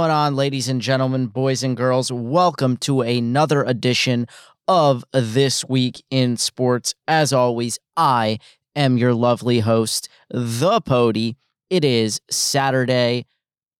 [0.00, 2.10] Going on, ladies and gentlemen, boys and girls?
[2.10, 4.26] Welcome to another edition
[4.66, 6.94] of This Week in Sports.
[7.06, 8.38] As always, I
[8.74, 11.36] am your lovely host, The Pody.
[11.68, 13.26] It is Saturday,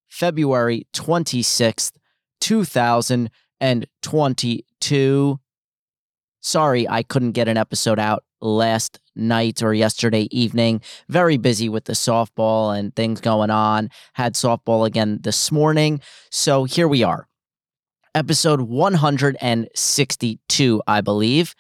[0.09, 1.93] February 26th,
[2.43, 5.41] 2022.
[6.43, 10.81] Sorry, I couldn't get an episode out last night or yesterday evening.
[11.09, 13.91] Very busy with the softball and things going on.
[14.15, 16.01] Had softball again this morning.
[16.31, 17.27] So here we are.
[18.15, 21.55] Episode 162, I believe.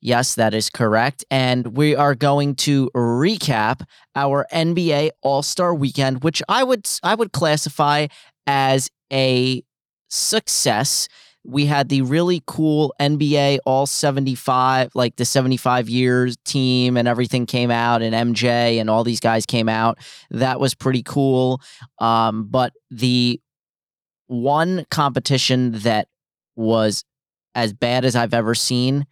[0.00, 1.24] Yes, that is correct.
[1.30, 7.32] And we are going to recap our NBA All-Star weekend, which I would I would
[7.32, 8.08] classify
[8.46, 9.64] as a
[10.10, 11.08] success
[11.44, 17.44] we had the really cool NBA all 75, like the 75 years team and everything
[17.44, 19.98] came out and MJ and all these guys came out.
[20.30, 21.60] That was pretty cool.
[21.98, 23.40] Um, but the
[24.26, 26.08] one competition that
[26.56, 27.04] was
[27.54, 29.06] as bad as I've ever seen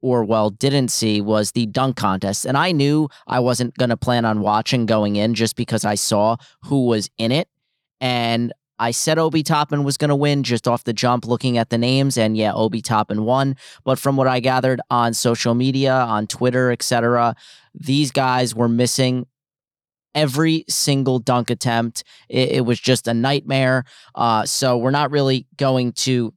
[0.00, 3.96] or well didn't see was the dunk contest and I knew I wasn't going to
[3.96, 7.48] plan on watching going in just because I saw who was in it
[8.00, 11.70] and I said Obi Toppin was going to win just off the jump looking at
[11.70, 13.56] the names and yeah Obi Toppin won.
[13.84, 17.34] But from what I gathered on social media on Twitter etc
[17.74, 19.26] these guys were missing
[20.14, 22.02] every single dunk attempt.
[22.28, 23.84] It, it was just a nightmare.
[24.14, 26.34] Uh, so we're not really going to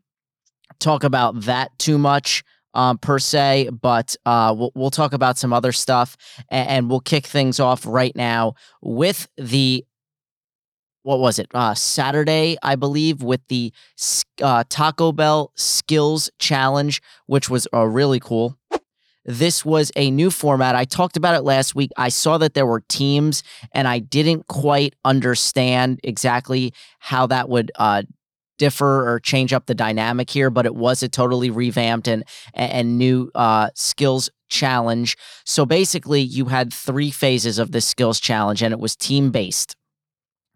[0.79, 5.51] talk about that too much um, per se, but uh, we'll, we'll talk about some
[5.51, 6.15] other stuff
[6.49, 9.85] and, and, we'll kick things off right now with the
[11.03, 11.47] what was it?
[11.53, 13.73] Uh, Saturday, I believe, with the
[14.41, 18.57] uh, Taco Bell Skills Challenge, which was uh, really cool.
[19.23, 20.75] This was a new format.
[20.75, 21.91] I talked about it last week.
[21.95, 27.71] I saw that there were teams, and I didn't quite understand exactly how that would
[27.75, 28.03] uh,
[28.57, 30.49] differ or change up the dynamic here.
[30.49, 32.23] But it was a totally revamped and
[32.55, 35.15] and new uh, skills challenge.
[35.45, 39.75] So basically, you had three phases of this skills challenge, and it was team based.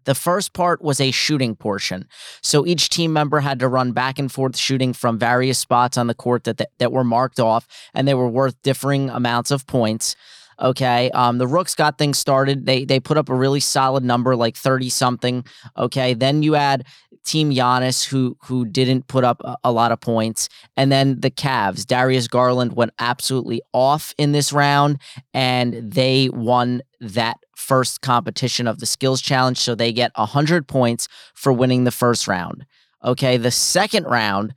[0.06, 2.08] The first part was a shooting portion.
[2.40, 6.06] So each team member had to run back and forth shooting from various spots on
[6.06, 9.66] the court that, that, that were marked off, and they were worth differing amounts of
[9.66, 10.16] points.
[10.60, 11.10] Okay.
[11.10, 12.64] Um, the Rooks got things started.
[12.64, 15.44] They they put up a really solid number, like 30 something.
[15.76, 16.14] Okay.
[16.14, 16.86] Then you add
[17.24, 21.30] Team Giannis, who who didn't put up a, a, lot of points, and then the
[21.30, 21.84] Cavs.
[21.84, 24.98] Darius Garland went absolutely off in this round,
[25.34, 29.58] and they won that first competition of the skills challenge.
[29.58, 32.66] So they get 100 points for winning the first round.
[33.02, 33.36] Okay.
[33.36, 34.54] The second round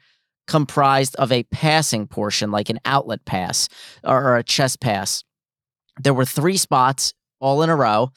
[0.48, 3.70] comprised of a passing portion, like an outlet pass
[4.04, 5.24] or a chest pass.
[6.02, 8.12] There were three spots all in a row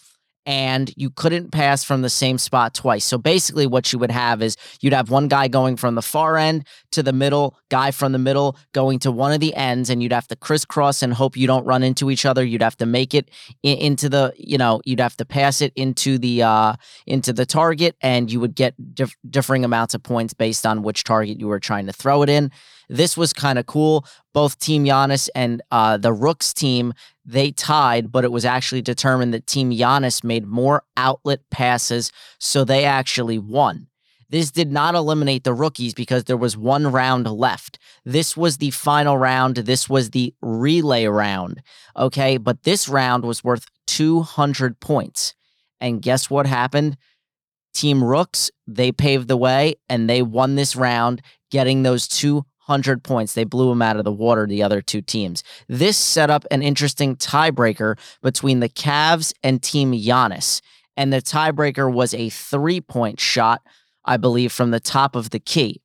[0.46, 3.04] and you couldn't pass from the same spot twice.
[3.04, 6.36] So basically, what you would have is you'd have one guy going from the far
[6.36, 10.02] end to the middle, guy from the middle going to one of the ends, and
[10.02, 12.44] you'd have to crisscross and hope you don't run into each other.
[12.44, 13.30] You'd have to make it
[13.62, 16.74] in, into the, you know, you'd have to pass it into the uh,
[17.06, 21.04] into the target, and you would get dif- differing amounts of points based on which
[21.04, 22.50] target you were trying to throw it in.
[22.92, 24.04] This was kind of cool.
[24.34, 26.92] Both Team Giannis and uh, the Rooks team
[27.24, 32.64] they tied, but it was actually determined that Team Giannis made more outlet passes, so
[32.64, 33.86] they actually won.
[34.28, 37.78] This did not eliminate the rookies because there was one round left.
[38.04, 39.56] This was the final round.
[39.56, 41.62] This was the relay round.
[41.96, 42.38] Okay.
[42.38, 45.34] But this round was worth 200 points.
[45.82, 46.96] And guess what happened?
[47.74, 51.20] Team Rooks, they paved the way and they won this round,
[51.50, 53.34] getting those 200 100 points.
[53.34, 55.42] They blew them out of the water, the other two teams.
[55.68, 60.60] This set up an interesting tiebreaker between the Cavs and Team Giannis.
[60.96, 63.62] And the tiebreaker was a three point shot,
[64.04, 65.80] I believe, from the top of the key.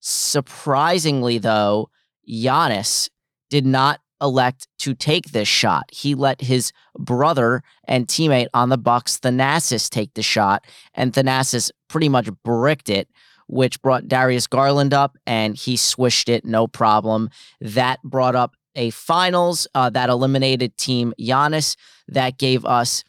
[0.00, 1.90] Surprisingly, though,
[2.28, 3.10] Giannis
[3.48, 5.88] did not elect to take this shot.
[5.92, 11.70] He let his brother and teammate on the Bucks, Thanasis, take the shot, and Thanasis
[11.88, 13.08] pretty much bricked it
[13.50, 17.30] which brought Darius Garland up and he swished it no problem.
[17.60, 21.76] That brought up a finals uh, that eliminated Team Giannis.
[22.08, 23.02] That gave us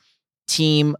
[0.48, 0.96] Team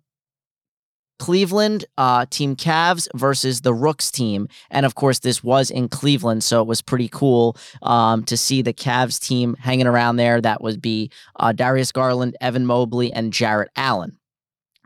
[1.18, 4.48] Cleveland, uh, Team Cavs versus the Rooks team.
[4.72, 8.64] And of course, this was in Cleveland, so it was pretty cool um, to see
[8.64, 10.42] the Cavs team hanging around there.
[10.42, 14.18] That would be uh, Darius Garland, Evan Mobley, and Jarrett Allen.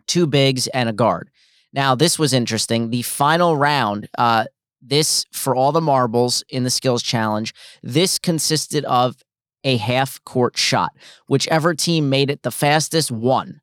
[0.07, 1.29] Two bigs and a guard.
[1.75, 2.89] Now, this was interesting.
[2.89, 4.45] The final round, uh,
[4.81, 9.17] this for all the marbles in the skills challenge, this consisted of
[9.65, 10.91] a half court shot.
[11.27, 13.59] Whichever team made it the fastest won.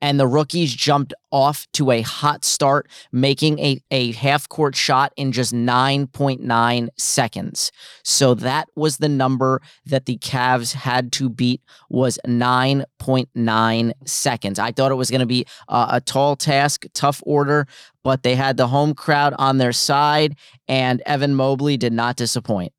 [0.00, 5.12] And the rookies jumped off to a hot start, making a, a half court shot
[5.16, 7.72] in just 9.9 seconds.
[8.04, 14.58] So that was the number that the Cavs had to beat was 9.9 seconds.
[14.58, 17.66] I thought it was going to be a, a tall task, tough order,
[18.04, 20.36] but they had the home crowd on their side,
[20.66, 22.72] and Evan Mobley did not disappoint.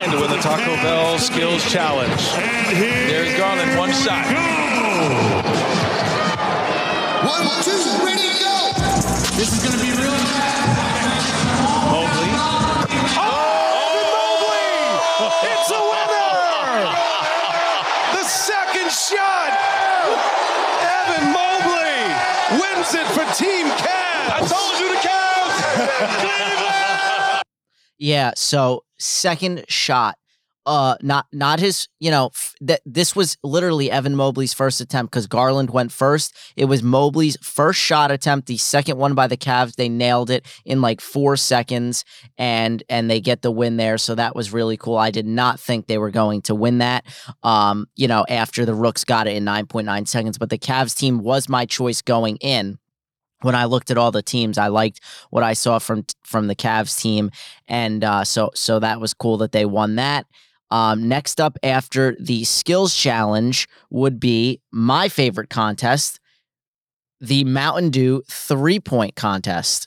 [0.00, 2.20] And to win the Taco Bell Skills Challenge.
[3.08, 5.51] There's Garland, one shot.
[7.32, 7.72] One, two,
[8.04, 8.72] ready, go!
[9.36, 10.12] This is going to be real.
[11.88, 12.28] Mobley.
[13.16, 14.76] Oh, Mobley!
[15.48, 16.92] It's a winner!
[18.12, 19.50] The second shot!
[20.84, 22.04] Evan Mobley
[22.60, 24.28] wins it for Team Cavs!
[24.28, 25.56] I told you the Cavs!
[26.20, 27.44] Cleveland!
[27.98, 30.18] Yeah, so second shot
[30.66, 35.12] uh not not his you know f- that this was literally Evan Mobley's first attempt
[35.12, 36.36] because Garland went first.
[36.56, 39.76] It was Mobley's first shot attempt, the second one by the Cavs.
[39.76, 42.04] They nailed it in like four seconds
[42.38, 43.98] and and they get the win there.
[43.98, 44.96] So that was really cool.
[44.96, 47.04] I did not think they were going to win that.
[47.42, 51.18] Um, you know, after the Rooks got it in 9.9 seconds, but the Cavs team
[51.18, 52.78] was my choice going in
[53.42, 55.00] when I looked at all the teams, I liked
[55.30, 57.30] what I saw from from the Cavs team,
[57.68, 60.26] and uh, so so that was cool that they won that.
[60.72, 66.18] Um, next up after the skills challenge would be my favorite contest,
[67.20, 69.86] the Mountain Dew three point contest.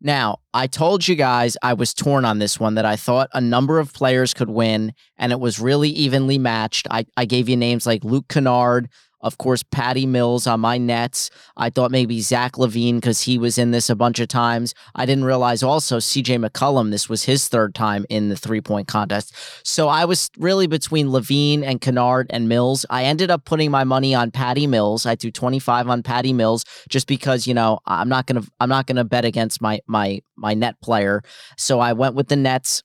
[0.00, 3.40] Now, I told you guys I was torn on this one, that I thought a
[3.42, 6.86] number of players could win, and it was really evenly matched.
[6.90, 8.88] I, I gave you names like Luke Kennard,
[9.20, 11.30] of course, Patty Mills on my nets.
[11.56, 14.74] I thought maybe Zach LaVine because he was in this a bunch of times.
[14.94, 18.86] I didn't realize also CJ McCollum, this was his third time in the three point
[18.86, 19.34] contest.
[19.64, 22.86] So I was really between LaVine and Kennard and Mills.
[22.90, 25.06] I ended up putting my money on Patty Mills.
[25.06, 28.86] I threw 25 on Patty Mills just because, you know, I'm not gonna I'm not
[28.86, 31.22] gonna bet against my my my net player.
[31.56, 32.82] So I went with the Nets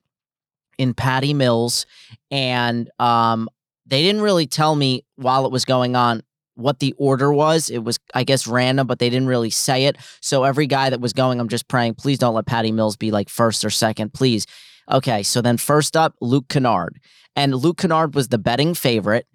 [0.77, 1.85] in Patty Mills.
[2.31, 3.49] And um
[3.93, 6.23] they didn't really tell me while it was going on
[6.55, 7.69] what the order was.
[7.69, 9.97] It was, I guess, random, but they didn't really say it.
[10.19, 13.11] So every guy that was going, I'm just praying, please don't let Patty Mills be
[13.11, 14.47] like first or second, please.
[14.91, 16.99] Okay, so then first up, Luke Kennard.
[17.35, 19.27] And Luke Kennard was the betting favorite.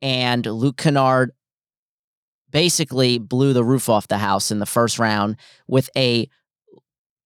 [0.00, 1.32] And Luke Kennard
[2.50, 5.36] basically blew the roof off the house in the first round
[5.66, 6.28] with a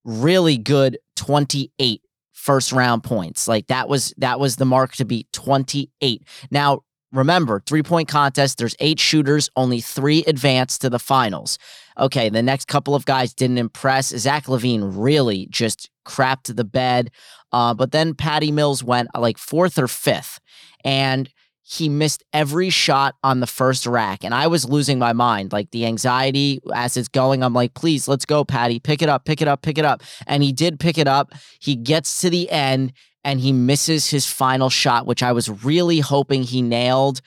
[0.05, 2.01] really good 28
[2.49, 3.47] first round points.
[3.47, 6.23] Like that was that was the mark to beat 28.
[6.51, 6.81] Now,
[7.13, 11.59] remember, three-point contest, there's 8 shooters, only 3 advance to the finals.
[11.99, 14.17] Okay, the next couple of guys didn't impress.
[14.17, 17.11] Zach LaVine really just crapped the bed.
[17.53, 20.41] Uh, but then Patty Mills went like fourth or fifth.
[20.87, 21.29] And
[21.71, 24.25] he missed every shot on the first rack.
[24.25, 25.53] And I was losing my mind.
[25.53, 28.81] Like the anxiety as it's going, I'm like, please, let's go, Patty.
[28.81, 30.03] Pick it up, pick it up, pick it up.
[30.27, 31.35] And he did pick it up.
[31.61, 36.01] He gets to the end and he misses his final shot, which I was really
[36.01, 37.21] hoping he nailed.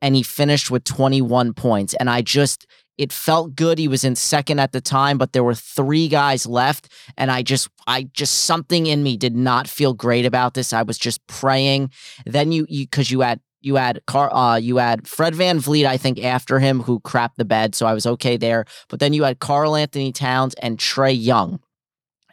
[0.00, 1.92] And he finished with 21 points.
[1.92, 2.66] And I just,
[2.98, 3.78] it felt good.
[3.78, 6.88] He was in second at the time, but there were three guys left.
[7.16, 10.72] And I just, I just, something in me did not feel great about this.
[10.72, 11.90] I was just praying.
[12.24, 15.96] Then you, you, cause you had, you had Car, uh, you had Fred VanVleet, I
[15.96, 17.74] think, after him, who crapped the bed.
[17.74, 18.64] So I was okay there.
[18.88, 21.60] But then you had Karl-Anthony Towns and Trae Young.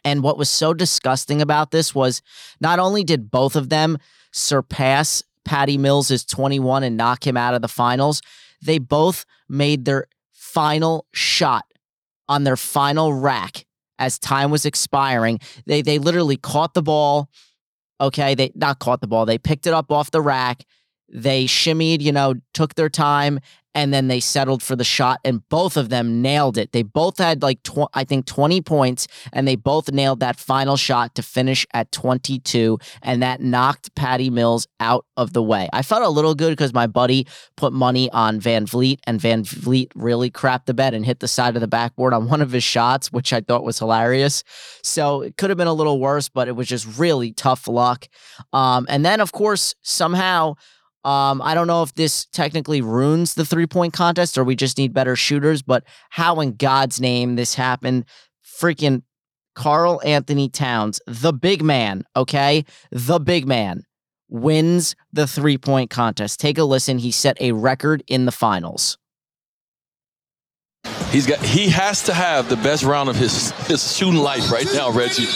[0.04, 2.22] And what was so disgusting about this was
[2.60, 3.98] not only did both of them
[4.32, 8.20] surpass Patty Mills' 21 and knock him out of the finals,
[8.62, 10.06] they both made their
[10.54, 11.64] final shot
[12.28, 13.66] on their final rack
[13.98, 15.40] as time was expiring.
[15.66, 17.28] They they literally caught the ball.
[18.00, 19.26] Okay, they not caught the ball.
[19.26, 20.64] They picked it up off the rack.
[21.08, 23.40] They shimmied, you know, took their time,
[23.74, 26.72] and then they settled for the shot, and both of them nailed it.
[26.72, 30.76] They both had like, tw- I think, 20 points, and they both nailed that final
[30.76, 35.68] shot to finish at 22, and that knocked Patty Mills out of the way.
[35.72, 40.30] I felt a little good because my buddy put money on VanVleet, and VanVleet really
[40.30, 43.10] crapped the bed and hit the side of the backboard on one of his shots,
[43.10, 44.44] which I thought was hilarious.
[44.82, 48.06] So it could have been a little worse, but it was just really tough luck.
[48.52, 50.54] Um, and then, of course, somehow,
[51.04, 54.78] um, I don't know if this technically ruins the three point contest or we just
[54.78, 58.04] need better shooters, but how in God's name this happened?
[58.44, 59.02] Freaking
[59.54, 62.64] Karl-Anthony Towns, the big man, okay?
[62.90, 63.84] The big man
[64.28, 66.40] wins the three point contest.
[66.40, 66.98] Take a listen.
[66.98, 68.98] He set a record in the finals.
[71.10, 74.66] He's got he has to have the best round of his his shooting life right
[74.74, 75.26] now, Reggie.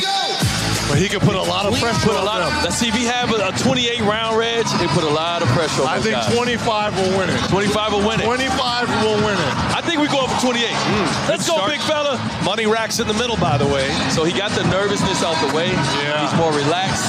[0.89, 2.49] But he can put a lot of We pressure put a on them.
[2.49, 5.43] of, let's see if he have a, a 28 round Reg, it put a lot
[5.45, 6.33] of pressure on I think guys.
[6.35, 7.37] 25 will win it.
[7.53, 8.25] 25 will win it.
[8.25, 9.53] 25 will win it.
[9.77, 10.65] I think we go up for 28.
[10.73, 11.29] Hmm.
[11.29, 11.71] Let's go, start.
[11.77, 12.17] big fella.
[12.43, 13.85] Money racks in the middle, by the way.
[14.17, 15.69] So he got the nervousness out the way.
[16.01, 16.25] Yeah.
[16.25, 17.05] He's more relaxed.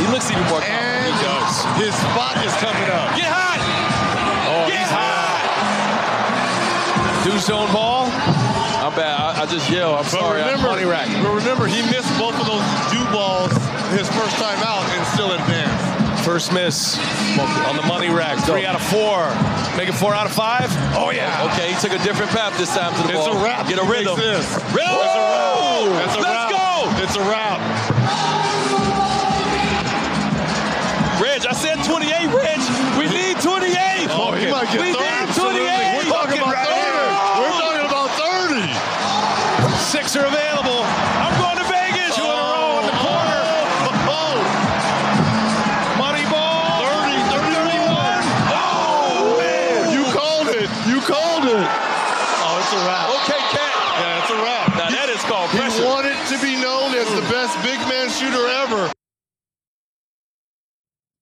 [0.00, 0.80] He looks even more confident.
[0.80, 1.52] And He does.
[1.84, 3.12] his spot is coming up.
[3.12, 3.60] Get hot!
[4.48, 5.44] Oh, Get he's hot!
[7.28, 8.08] Deuce zone ball.
[8.90, 9.38] I'm bad.
[9.38, 9.94] I, I just yell.
[9.94, 10.42] I'm But sorry.
[10.42, 11.06] I'm remember, money rack.
[11.22, 13.52] but remember, he missed both of those dew balls
[13.94, 16.24] his first time out and still advanced.
[16.26, 16.98] First miss
[17.38, 18.42] on the money rack.
[18.44, 19.30] Three out of four.
[19.78, 20.68] Make it four out of five.
[20.98, 21.48] Oh yeah.
[21.54, 23.38] Okay, he took a different path this time to the It's ball.
[23.38, 23.66] a wrap.
[23.68, 24.18] Get a He rhythm.
[24.18, 24.46] makes this.
[24.74, 25.00] Rhythm!
[25.00, 26.04] It's a wrap.
[26.04, 26.50] It's a Let's wrap.
[26.50, 27.02] go!
[27.02, 27.60] It's a wrap.
[31.20, 32.60] Reg, I said 28, Reg.
[32.96, 34.08] We need 28.
[34.12, 35.04] Oh, he might get we 30.
[35.04, 35.39] need 28.
[40.10, 40.16] 30.
[40.16, 40.82] Six are available.
[41.22, 42.16] I'm going to Vegas.
[42.16, 43.40] Two in a row in the corner.
[43.86, 44.10] Oh.
[44.10, 44.42] oh,
[45.98, 46.82] Money ball.
[46.82, 47.94] 30, 31.
[48.50, 49.94] Oh, man.
[49.94, 50.68] You called it.
[50.90, 51.66] You called it.
[52.42, 53.06] Oh, it's a wrap.
[53.22, 53.74] Okay, KAT.
[54.02, 54.68] Yeah, it's a wrap.
[54.76, 55.78] Now that is called pressure.
[55.78, 58.92] He wanted to be known as the best big man shooter ever.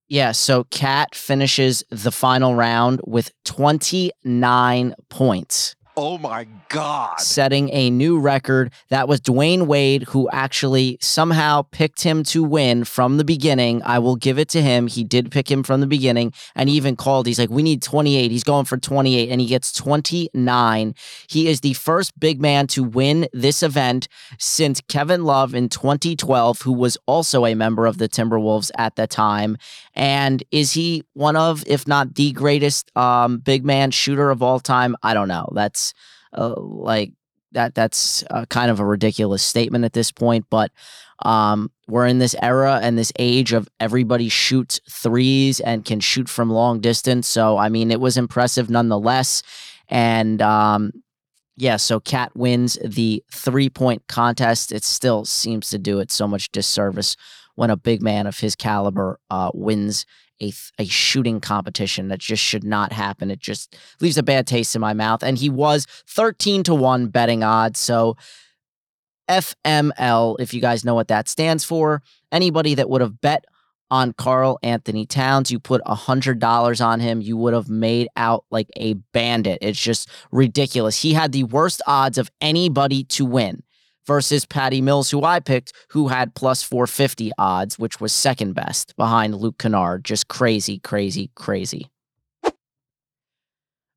[0.08, 5.76] Yeah, so KAT finishes the final round with 29 points.
[6.00, 7.18] Oh my God.
[7.18, 8.72] setting a new record.
[8.88, 13.82] That was Dwyane Wade, who actually somehow picked him to win from the beginning.
[13.82, 14.86] I will give it to him.
[14.86, 17.26] He did pick him from the beginning, and he even called.
[17.26, 20.94] He's like, "We need 28." He's going for 28, and he gets 29.
[21.26, 24.06] He is the first big man to win this event
[24.38, 29.08] since Kevin Love in 2012, who was also a member of the Timberwolves at the
[29.08, 29.56] time.
[29.98, 34.60] And is he one of, if not the greatest, um, big man shooter of all
[34.60, 34.96] time?
[35.02, 35.50] I don't know.
[35.52, 35.92] That's
[36.32, 37.12] uh, like
[37.52, 40.70] that that's uh, kind of a ridiculous statement at this point but
[41.20, 46.28] um, we're in this era and this age of everybody shoots threes and can shoot
[46.28, 49.42] from long distance so i mean it was impressive nonetheless
[49.88, 50.92] and um,
[51.56, 56.28] yeah so KAT wins the three point contest it still seems to do it so
[56.28, 57.16] much disservice
[57.58, 60.06] when a big man of his caliber uh, wins
[60.40, 63.32] a, a shooting competition that just should not happen.
[63.32, 65.24] It just leaves a bad taste in my mouth.
[65.24, 67.80] And he was 13 to 1 betting odds.
[67.80, 68.16] So
[69.28, 72.00] FML, if you guys know what that stands for,
[72.30, 73.44] anybody that would have bet
[73.90, 78.94] on Karl-Anthony Towns, you put $100 on him, you would have made out like a
[79.12, 79.58] bandit.
[79.62, 81.02] It's just ridiculous.
[81.02, 83.64] He had the worst odds of anybody to win
[84.08, 88.96] versus Patty Mills, who I picked, who had plus 450 odds, which was second best
[88.96, 90.04] behind Luke Kennard.
[90.04, 91.90] Just crazy, crazy, crazy.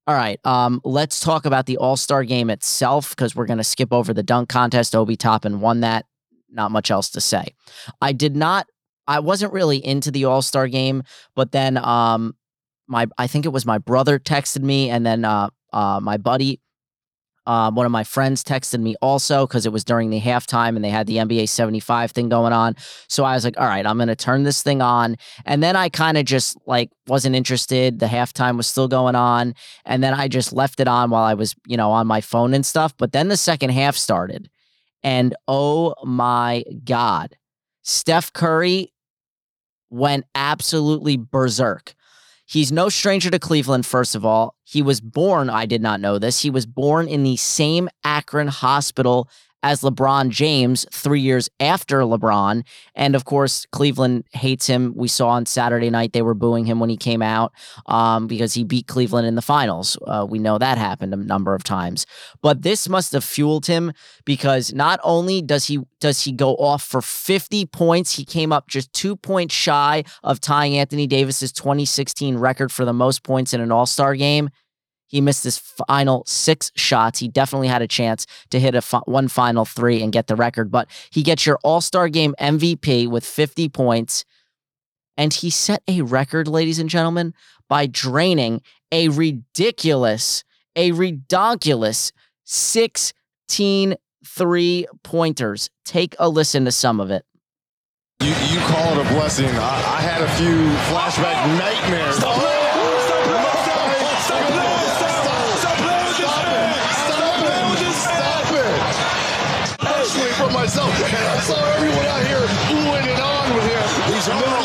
[0.07, 3.63] All right, um, let's talk about the All Star game itself because we're going to
[3.63, 4.95] skip over the dunk contest.
[4.95, 6.05] Obi Toppin won that.
[6.49, 7.55] Not much else to say.
[8.01, 8.67] I did not.
[9.07, 11.03] I wasn't really into the All Star game,
[11.35, 12.35] but then um,
[12.87, 16.59] my I think it was my brother texted me, and then uh, uh, my buddy
[17.48, 20.86] um, one of my friends texted me also because it was during the halftime and
[20.86, 22.75] they had the NBA 75 thing going on.
[23.07, 25.15] So I was like, all right, I'm going to turn this thing on.
[25.45, 28.00] And then I kind of just like wasn't interested.
[28.00, 29.55] The halftime was still going on.
[29.86, 32.53] And then I just left it on while I was, you know, on my phone
[32.53, 32.95] and stuff.
[32.95, 34.50] But then the second half started.
[35.03, 37.36] And oh my God,
[37.81, 38.93] Steph Curry
[39.89, 41.95] went absolutely berserk.
[42.51, 44.58] He's no stranger to Cleveland, first of all.
[44.65, 48.50] He was born, I did not know this, he was born in the same Akron
[48.50, 49.29] hospital
[49.63, 52.63] as LeBron James three years after LeBron.
[52.95, 54.93] And of course, Cleveland hates him.
[54.95, 57.53] We saw on Saturday night they were booing him when he came out
[57.85, 59.97] um, because he beat Cleveland in the finals.
[60.05, 62.05] Uh, we know that happened a number of times.
[62.41, 63.93] But this must have fueled him
[64.25, 68.67] because not only does he does he go off for 50 points, he came up
[68.67, 73.61] just two points shy of tying Anthony Davis's 2016 record for the most points in
[73.61, 74.49] an All Star game.
[75.11, 77.19] He missed his final six shots.
[77.19, 80.35] He definitely had a chance to hit a fi- one final three and get the
[80.35, 84.25] record, but he gets your All Star game MVP with 50 points.
[85.17, 87.33] And he set a record, ladies and gentlemen,
[87.67, 90.43] by draining a ridiculous,
[90.75, 92.11] a redonkulous
[92.45, 95.69] 16 three pointers.
[95.85, 97.25] Take a listen to some of it.
[98.21, 99.49] You, you call it a blessing.
[99.49, 100.53] I, I had a few
[100.93, 102.17] flashback nightmares.
[102.17, 102.61] Stop playing.
[103.01, 104.13] Stop playing.
[104.21, 104.85] Stop playing.
[105.01, 105.17] Stop
[105.81, 106.05] playing.
[106.13, 106.77] Stop playing.
[107.01, 108.21] Stop playing with this man.
[108.21, 108.77] Stop it!
[109.81, 112.45] Personally for myself, and I saw everyone out here
[112.77, 114.13] oohing and on with him.
[114.13, 114.61] He's a middle.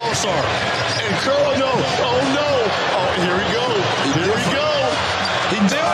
[0.00, 0.44] All-star.
[1.02, 1.72] And Curl, no.
[1.74, 2.48] Oh, no.
[2.94, 3.66] Oh, here we go.
[4.14, 4.70] Here we go.
[5.50, 5.86] He did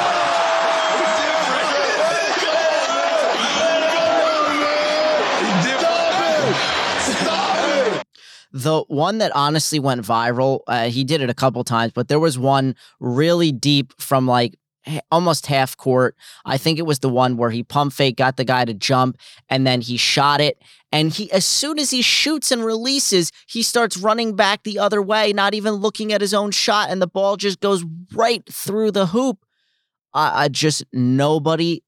[8.53, 12.21] the one that honestly went viral, uh, he did it a couple times, but there
[12.21, 14.55] was one really deep from like
[15.11, 16.17] almost half court.
[16.45, 19.17] I think it was the one where he pump fake, got the guy to jump,
[19.49, 20.59] and then he shot it.
[20.91, 25.01] And he, as soon as he shoots and releases, he starts running back the other
[25.01, 28.91] way, not even looking at his own shot, and the ball just goes right through
[28.91, 29.39] the hoop.
[30.13, 31.83] I, I just nobody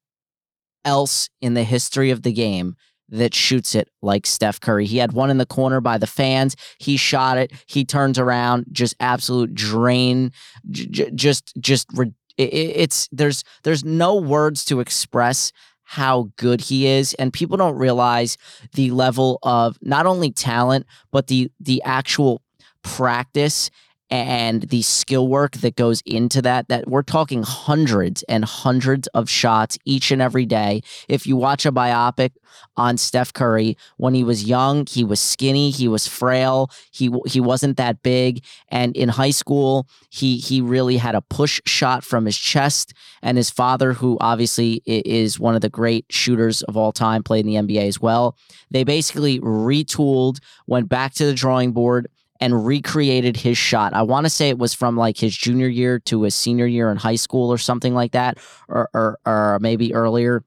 [0.84, 2.76] else in the history of the game
[3.14, 4.86] that shoots it like Steph Curry.
[4.86, 6.56] He had one in the corner by the fans.
[6.78, 7.52] He shot it.
[7.66, 10.32] He turns around, just absolute drain.
[10.70, 11.88] J- just, just
[12.36, 15.52] it's there's there's no words to express
[15.84, 18.36] how good he is and people don't realize
[18.72, 22.42] the level of not only talent but the the actual
[22.82, 23.70] practice
[24.10, 29.30] and the skill work that goes into that that we're talking hundreds and hundreds of
[29.30, 30.82] shots each and every day.
[31.08, 32.32] If you watch a biopic
[32.76, 37.40] on Steph Curry when he was young he was skinny he was frail he he
[37.40, 38.44] wasn't that big.
[38.68, 42.92] And in high school he he really had a push shot from his chest.
[43.22, 47.46] And his father who obviously is one of the great shooters of all time played
[47.46, 48.36] in the NBA as well
[48.70, 52.08] they basically retooled went back to the drawing board
[52.40, 53.94] and recreated his shot.
[53.94, 56.90] I want to say it was from like his junior year to his senior year
[56.90, 58.38] in high school or something like that,
[58.68, 60.44] or, or, or maybe earlier.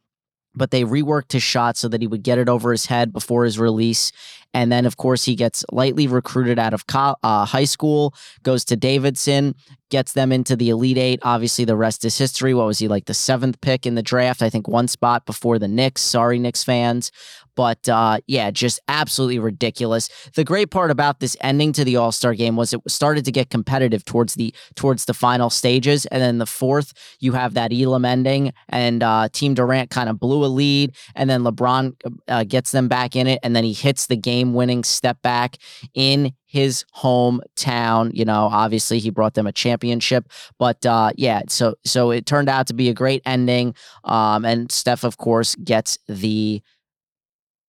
[0.54, 3.46] But they reworked his shot so that he would get it over his head before
[3.46, 4.12] his release.
[4.56, 8.66] And then, of course, he gets lightly recruited out of co- uh, high school, goes
[8.66, 9.54] to Davidson,
[9.92, 11.20] gets them into the Elite Eight.
[11.22, 12.56] Obviously, the rest is history.
[12.56, 14.42] What was he like the seventh pick in the draft?
[14.42, 16.02] I think one spot before the Knicks.
[16.02, 17.12] Sorry, Knicks fans.
[17.58, 20.10] But uh, yeah, just absolutely ridiculous.
[20.36, 23.32] The great part about this ending to the All Star game was it started to
[23.32, 27.74] get competitive towards the towards the final stages, and then the fourth you have that
[27.74, 31.96] Elam ending, and uh, Team Durant kind of blew a lead, and then LeBron
[32.28, 35.58] uh, gets them back in it, and then he hits the game winning step back
[35.96, 38.12] in his hometown.
[38.14, 42.50] You know, obviously he brought them a championship, but uh, yeah, so so it turned
[42.50, 43.74] out to be a great ending.
[44.04, 46.62] Um, and Steph, of course, gets the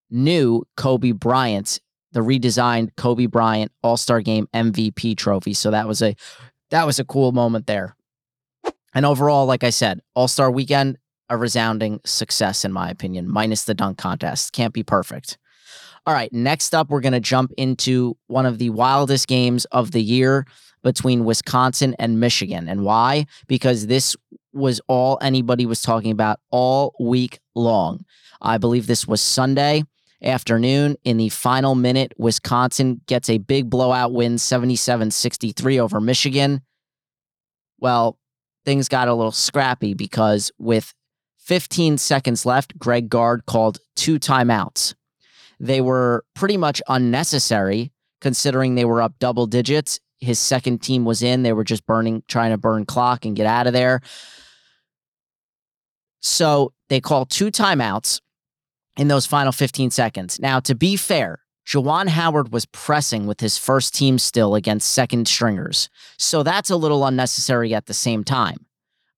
[0.09, 1.79] new Kobe Bryant,
[2.11, 5.53] the redesigned Kobe Bryant All Star Game MVP trophy.
[5.53, 6.15] So that was a
[6.71, 7.95] that was a cool moment there.
[8.93, 10.97] And overall, like I said, All Star Weekend
[11.29, 14.51] a resounding success in my opinion, minus the dunk contest.
[14.51, 15.37] Can't be perfect.
[16.05, 19.91] All right, next up, we're going to jump into one of the wildest games of
[19.91, 20.47] the year
[20.81, 22.67] between Wisconsin and Michigan.
[22.67, 23.25] And why?
[23.47, 24.15] Because this
[24.53, 28.05] was all anybody was talking about all week long.
[28.41, 29.83] I believe this was Sunday
[30.23, 30.95] afternoon.
[31.03, 36.61] In the final minute, Wisconsin gets a big blowout win 77 63 over Michigan.
[37.79, 38.17] Well,
[38.65, 40.93] things got a little scrappy because with
[41.37, 44.93] 15 seconds left, Greg Gard called two timeouts.
[45.59, 49.99] They were pretty much unnecessary considering they were up double digits.
[50.19, 51.43] His second team was in.
[51.43, 54.01] They were just burning, trying to burn clock and get out of there.
[56.21, 58.19] So they called two timeouts
[58.99, 60.39] in those final 15 seconds.
[60.41, 65.27] Now, to be fair, Juwan Howard was pressing with his first team still against second
[65.27, 65.89] stringers.
[66.17, 68.65] So that's a little unnecessary at the same time.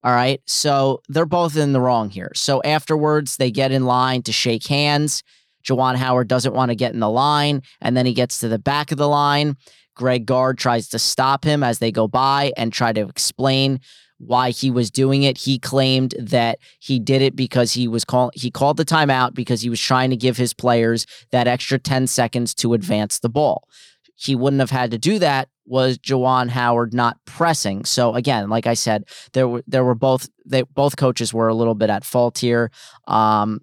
[0.03, 0.39] All right.
[0.45, 2.31] So they're both in the wrong here.
[2.35, 5.23] So afterwards, they get in line to shake hands.
[5.63, 7.63] Juwan Howard doesn't want to get in the line.
[7.81, 9.55] And then he gets to the back of the line.
[9.95, 13.79] Greg Gard tries to stop him as they go by and try to explain
[14.25, 15.37] why he was doing it.
[15.37, 19.61] He claimed that he did it because he was call he called the timeout because
[19.61, 23.67] he was trying to give his players that extra 10 seconds to advance the ball.
[24.15, 27.85] He wouldn't have had to do that was Juwan Howard not pressing.
[27.85, 31.53] So again, like I said, there were there were both they both coaches were a
[31.53, 32.71] little bit at fault here.
[33.07, 33.61] Um,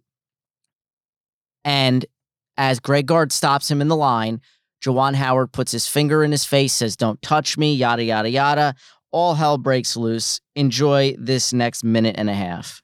[1.65, 2.07] and
[2.57, 4.41] as Greg Gard stops him in the line,
[4.83, 8.75] Juwan Howard puts his finger in his face, says, Don't touch me, yada, yada, yada.
[9.11, 10.41] All hell breaks loose.
[10.55, 12.83] Enjoy this next minute and a half.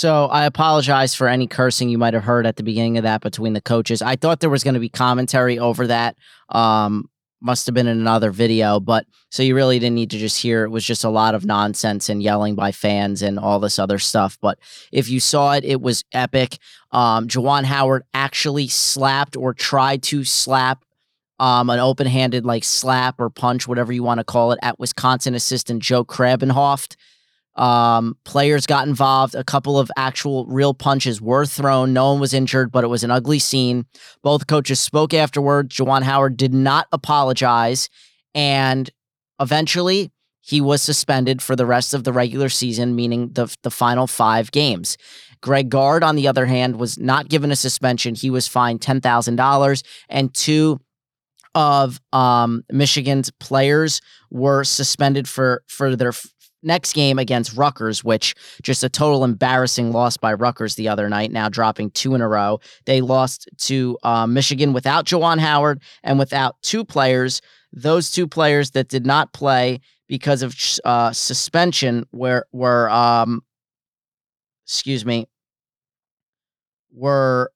[0.00, 3.20] So I apologize for any cursing you might have heard at the beginning of that
[3.20, 4.00] between the coaches.
[4.00, 6.16] I thought there was going to be commentary over that.
[6.48, 7.10] Um,
[7.42, 10.64] must have been in another video, but so you really didn't need to just hear
[10.64, 13.98] it was just a lot of nonsense and yelling by fans and all this other
[13.98, 14.38] stuff.
[14.40, 14.58] But
[14.90, 16.56] if you saw it, it was epic.
[16.92, 20.82] Um, Juwan Howard actually slapped or tried to slap
[21.38, 25.34] um, an open-handed like slap or punch, whatever you want to call it, at Wisconsin
[25.34, 26.96] assistant Joe Krabbenhoft.
[27.56, 29.34] Um, players got involved.
[29.34, 31.92] A couple of actual real punches were thrown.
[31.92, 33.86] No one was injured, but it was an ugly scene.
[34.22, 35.68] Both coaches spoke afterward.
[35.70, 37.88] Juwan Howard did not apologize.
[38.34, 38.88] And
[39.40, 44.06] eventually, he was suspended for the rest of the regular season, meaning the, the final
[44.06, 44.96] five games.
[45.42, 48.14] Greg Gard, on the other hand, was not given a suspension.
[48.14, 50.80] He was fined $10,000, and two
[51.54, 56.12] of um, Michigan's players were suspended for, for their
[56.62, 61.32] next game against Rutgers, which just a total embarrassing loss by Rutgers the other night,
[61.32, 62.60] now dropping two in a row.
[62.86, 67.40] They lost to uh, Michigan without Juwan Howard and without two players.
[67.72, 73.42] Those two players that did not play because of uh, suspension were were um,
[74.66, 75.28] excuse me
[76.92, 77.52] were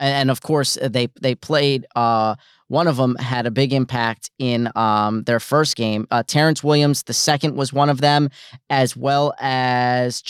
[0.00, 2.34] and, and of course they they played uh
[2.68, 6.06] one of them had a big impact in um, their first game.
[6.10, 8.30] Uh, Terrance Williams, the second, was one of them,
[8.70, 10.22] as well as.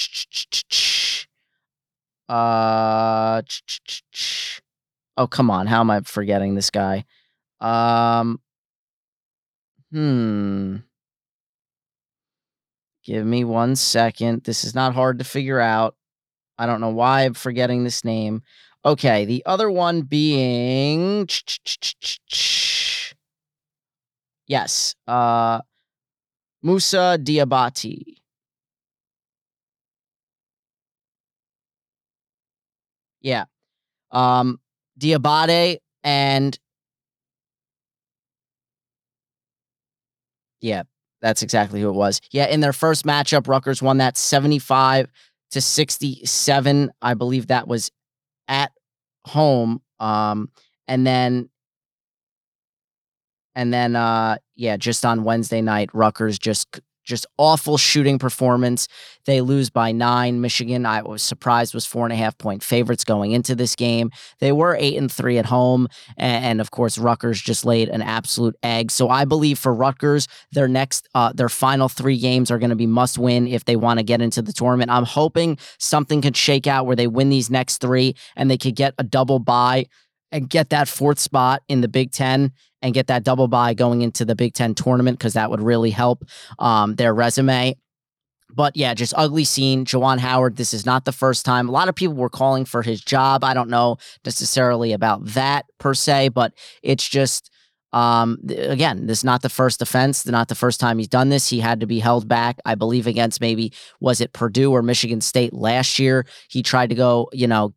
[2.29, 3.43] Uh,
[5.17, 5.67] oh, come on.
[5.67, 7.05] How am I forgetting this guy?
[7.61, 8.41] Um,
[9.93, 10.77] hmm.
[13.05, 14.45] Give me one second.
[14.45, 15.97] This is not hard to figure out.
[16.59, 18.43] I don't know why I'm forgetting this name.
[18.89, 21.29] Okay, the other one being
[24.47, 25.61] yes, uh,
[26.63, 28.17] Moussa Diabate.
[33.21, 33.45] Yeah,
[34.11, 34.59] um,
[34.99, 36.59] Diabate and
[40.63, 40.85] yeah,
[41.21, 42.23] that's exactly who it was.
[42.33, 45.13] Yeah, in their first matchup, Rutgers won that seventy-five
[45.51, 46.91] to sixty-seven.
[47.03, 47.91] I believe that was
[48.49, 48.73] at
[49.29, 49.83] home.
[50.01, 50.51] Um,
[50.89, 51.49] and then
[53.55, 58.87] and then uh yeah, just on Wednesday night, Rutgers just just awful shooting performance.
[59.25, 60.41] They lose by nine.
[60.41, 64.11] Michigan, I was surprised, was four and a half point favorites going into this game.
[64.39, 65.89] They were eight and three at home.
[66.17, 68.91] And, of course, Rutgers just laid an absolute egg.
[68.91, 72.77] So I believe for Rutgers, their next, uh, their final three games are going to
[72.77, 74.91] be must win if they want to get into the tournament.
[74.91, 78.77] I'm hoping something could shake out where they win these next three and they could
[78.77, 79.87] get a double bye
[80.31, 84.03] and get that fourth spot in the Big Ten and get that double bye going
[84.03, 86.25] into the Big Ten tournament because that would really help
[86.59, 87.77] um, their resume.
[88.51, 89.85] But yeah, just ugly scene.
[89.85, 91.69] Juwan Howard, this is not the first time.
[91.69, 93.45] A lot of people were calling for his job.
[93.45, 97.51] I don't know necessarily about that per se, but it's just,
[97.93, 100.25] um, again, this is not the first offense.
[100.25, 101.49] Not the first time he's done this.
[101.49, 105.21] He had to be held back, I believe, against maybe, was it Purdue or Michigan
[105.21, 106.25] State last year?
[106.49, 107.75] He tried to go, you know,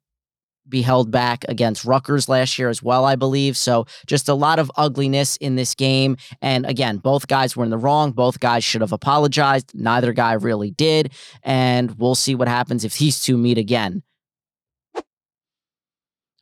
[0.72, 3.56] be held back against Rutgers last year as well, I believe.
[3.56, 6.18] So just a lot of ugliness in this game.
[6.42, 8.12] And again, both guys were in the wrong.
[8.12, 9.72] Both guys should have apologized.
[9.76, 11.14] Neither guy really did.
[11.44, 14.02] And we'll see what happens if these two meet again.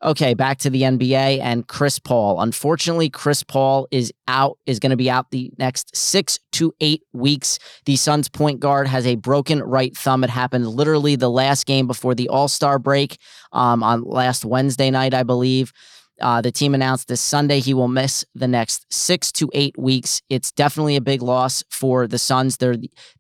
[0.02, 2.40] Okay, back to the NBA and Chris Paul.
[2.40, 7.04] Unfortunately, Chris Paul is out, is going to be out the next six to eight
[7.12, 7.60] weeks.
[7.84, 10.24] The Suns point guard has a broken right thumb.
[10.24, 13.18] It happened literally the last game before the All Star break
[13.52, 15.74] um, on last Wednesday night, I believe.
[16.22, 20.22] Uh, the team announced this Sunday he will miss the next six to eight weeks.
[20.30, 22.58] It's definitely a big loss for the Suns.
[22.58, 22.76] They're,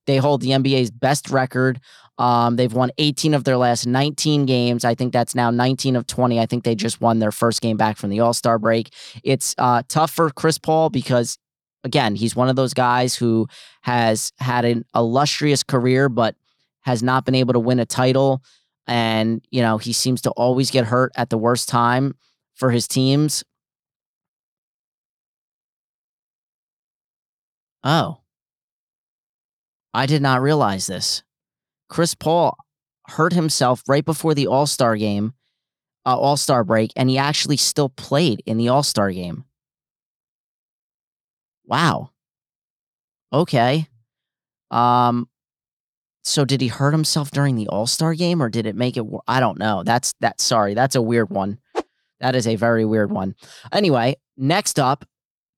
[0.05, 1.79] they hold the NBA's best record
[2.19, 4.83] um, they've won 18 of their last 19 games.
[4.83, 6.39] I think that's now 19 of 20.
[6.39, 8.93] I think they just won their first game back from the All Star break.
[9.23, 11.37] It's uh, tough for Chris Paul because,
[11.85, 13.47] again, he's one of those guys who
[13.83, 16.35] has had an illustrious career, but
[16.81, 18.43] has not been able to win a title.
[18.85, 22.15] And, you know, he seems to always get hurt at the worst time
[22.53, 23.45] for his teams.
[27.81, 28.17] Oh.
[29.93, 31.23] I did not realize this.
[31.89, 32.57] Chris Paul
[33.07, 35.33] hurt himself right before the All Star game,
[36.05, 39.45] uh, All Star break, and he actually still played in the All Star game.
[41.65, 42.11] Wow.
[43.33, 43.87] Okay.
[44.71, 45.27] Um.
[46.23, 49.05] So did he hurt himself during the All Star game, or did it make it?
[49.27, 49.83] I don't know.
[49.83, 50.39] That's that.
[50.39, 51.59] Sorry, that's a weird one.
[52.19, 53.35] That is a very weird one.
[53.71, 55.05] Anyway, next up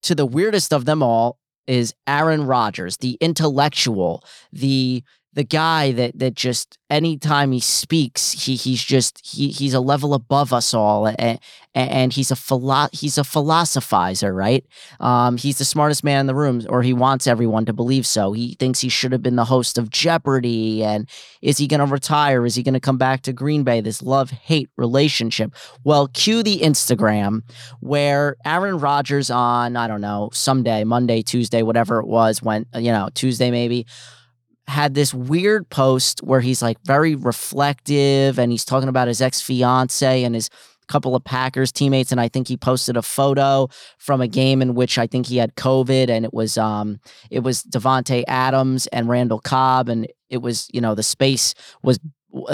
[0.04, 6.18] to the weirdest of them all is Aaron Rodgers, the intellectual, the the guy that
[6.20, 11.08] that just anytime he speaks, he he's just he he's a level above us all,
[11.08, 11.40] and,
[11.74, 14.66] and he's a philo- he's a philosophizer, right?
[15.00, 18.34] Um, he's the smartest man in the room, or he wants everyone to believe so.
[18.34, 21.10] He thinks he should have been the host of Jeopardy, and
[21.42, 22.46] is he going to retire?
[22.46, 23.80] Is he going to come back to Green Bay?
[23.80, 25.56] This love hate relationship.
[25.86, 27.44] Well, cue the Instagram
[27.80, 32.92] where Aaron Rodgers on I don't know someday Monday, Tuesday, whatever it was, when you
[32.92, 33.86] know Tuesday maybe
[34.68, 39.42] had this weird post where he's like very reflective and he's talking about his ex
[39.42, 40.50] fiance and his
[40.88, 42.12] couple of Packers teammates.
[42.12, 45.38] And I think he posted a photo from a game in which I think he
[45.38, 50.42] had COVID and it was um it was Davante Adams and Randall Cobb and it
[50.42, 52.00] was you know the space was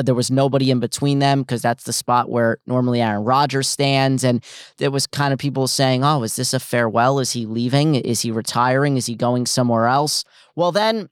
[0.01, 4.23] there was nobody in between them because that's the spot where normally Aaron Rodgers stands.
[4.23, 4.43] And
[4.77, 7.19] there was kind of people saying, oh, is this a farewell?
[7.19, 7.93] Is he leaving?
[7.95, 8.97] Is he retiring?
[8.97, 10.23] Is he going somewhere else?
[10.55, 11.09] Well, then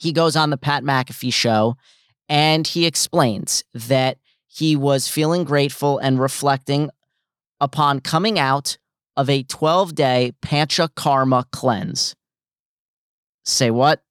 [0.00, 1.76] he goes on the Pat McAfee show
[2.28, 6.90] and he explains that he was feeling grateful and reflecting
[7.60, 8.78] upon coming out
[9.16, 12.16] of a 12 day Panchakarma cleanse.
[13.44, 14.02] Say what?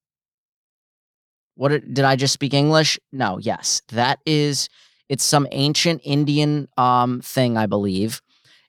[1.55, 2.99] What did I just speak English?
[3.11, 3.81] No, yes.
[3.89, 4.69] That is
[5.09, 8.21] it's some ancient Indian um thing, I believe.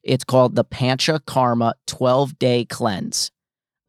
[0.03, 3.31] It's called the Panchakarma 12 day cleanse.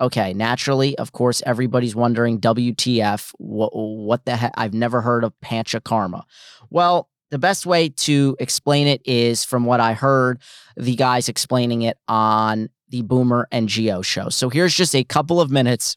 [0.01, 4.51] Okay, naturally, of course, everybody's wondering WTF, what, what the heck?
[4.55, 6.23] I've never heard of Panchakarma.
[6.71, 10.41] Well, the best way to explain it is from what I heard,
[10.75, 14.29] the guys explaining it on the Boomer and Gio show.
[14.29, 15.95] So here's just a couple of minutes.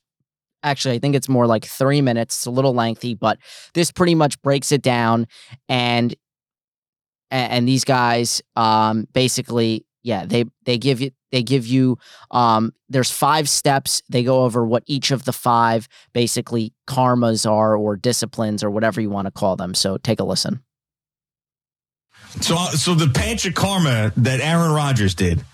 [0.63, 2.37] Actually, I think it's more like three minutes.
[2.37, 3.39] It's a little lengthy, but
[3.73, 5.27] this pretty much breaks it down.
[5.69, 6.15] And
[7.31, 11.99] and these guys um basically yeah they they give you they give you
[12.31, 17.77] um there's five steps they go over what each of the five basically karmas are
[17.77, 20.63] or disciplines or whatever you want to call them so take a listen
[22.41, 25.45] So, so the Panchakarma that Aaron Rodgers did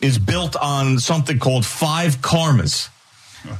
[0.00, 2.88] is built on something called five karmas.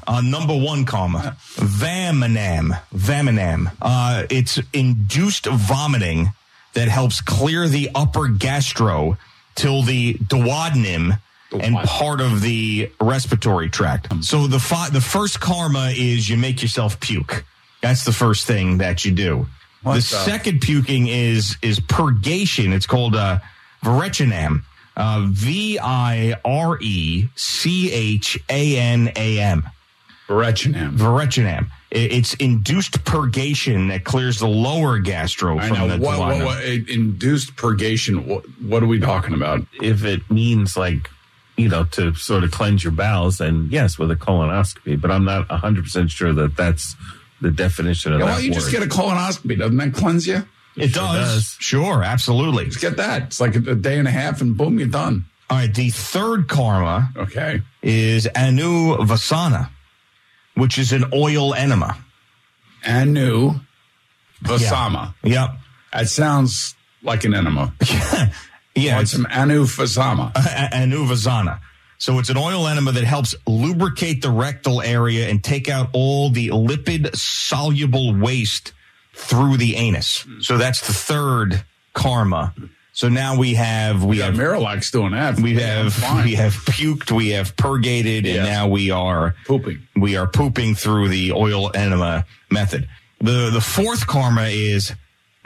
[0.06, 2.78] Uh, number one karma, Vamanam.
[2.94, 3.72] Vamanam.
[3.80, 6.32] Uh, it's induced vomiting
[6.74, 9.16] that helps clear the upper gastro
[9.54, 11.18] till the duodenum
[11.52, 14.24] and part of the respiratory tract.
[14.24, 17.44] So the fi- the first karma is you make yourself puke.
[17.82, 19.46] That's the first thing that you do.
[19.84, 22.72] the, second puking is is purgation.
[22.72, 23.38] It's called uh,
[23.82, 24.62] virechanam.
[24.96, 29.68] Uh, V I R E C H A N A M.
[30.28, 30.96] Virechinam.
[30.96, 31.70] Virechanam.
[31.90, 35.88] It's induced purgation that clears the lower gastro I from know.
[35.88, 38.28] the What, what, what, induced purgation.
[38.28, 39.66] What, what are we talking about?
[39.82, 41.10] if it means like
[41.60, 45.24] you know to sort of cleanse your bowels And yes with a colonoscopy but i'm
[45.24, 46.96] not 100% sure that that's
[47.40, 49.58] the definition of Yeah, that why don't you just get a colonoscopy?
[49.58, 50.44] Doesn't that cleanse you?
[50.76, 51.34] It sure does.
[51.34, 51.56] does.
[51.58, 52.66] Sure, absolutely.
[52.66, 53.22] Just get that.
[53.22, 55.24] It's like a, a day and a half, and boom, you're done.
[55.48, 55.74] All right.
[55.74, 57.62] The third karma Okay.
[57.82, 59.70] is Anu Vasana,
[60.54, 61.96] which is an oil enema.
[62.86, 63.54] Anu
[64.44, 65.14] Vasama.
[65.24, 65.50] Yep.
[65.94, 67.72] That sounds like an enema.
[68.74, 69.00] Yeah.
[69.00, 70.32] It's some Anu Vasama.
[70.36, 71.60] A- Anu Vasana.
[71.98, 76.30] So it's an oil enema that helps lubricate the rectal area and take out all
[76.30, 78.72] the lipid soluble waste
[79.12, 80.24] through the anus.
[80.40, 82.54] So that's the third karma.
[82.92, 85.38] So now we have we Yeah, have Miralax doing that.
[85.38, 86.24] we have fine.
[86.24, 88.46] we have puked, we have purgated, and Yes.
[88.46, 89.80] now we are pooping.
[89.96, 92.88] we are pooping through the oil enema method.
[93.20, 94.92] The the fourth karma is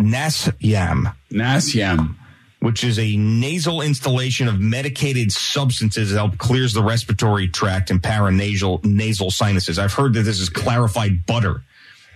[0.01, 2.15] nasyam, Nasyam.
[2.65, 8.03] Which is a nasal installation of medicated substances that help clears the respiratory tract and
[8.03, 9.79] paranasal nasal sinuses.
[9.79, 11.63] I've heard that this is clarified butter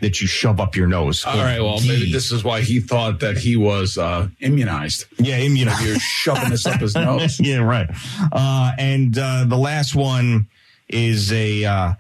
[0.01, 1.23] that you shove up your nose.
[1.27, 1.61] All right.
[1.61, 5.05] Well, maybe this is why he thought that he was uh, immunized.
[5.19, 5.85] yeah, immunized.
[5.85, 7.39] You're shoving this up his nose.
[7.39, 7.91] yeah, right.
[8.33, 10.47] Uh, and uh, the last one
[10.89, 11.95] is a uh,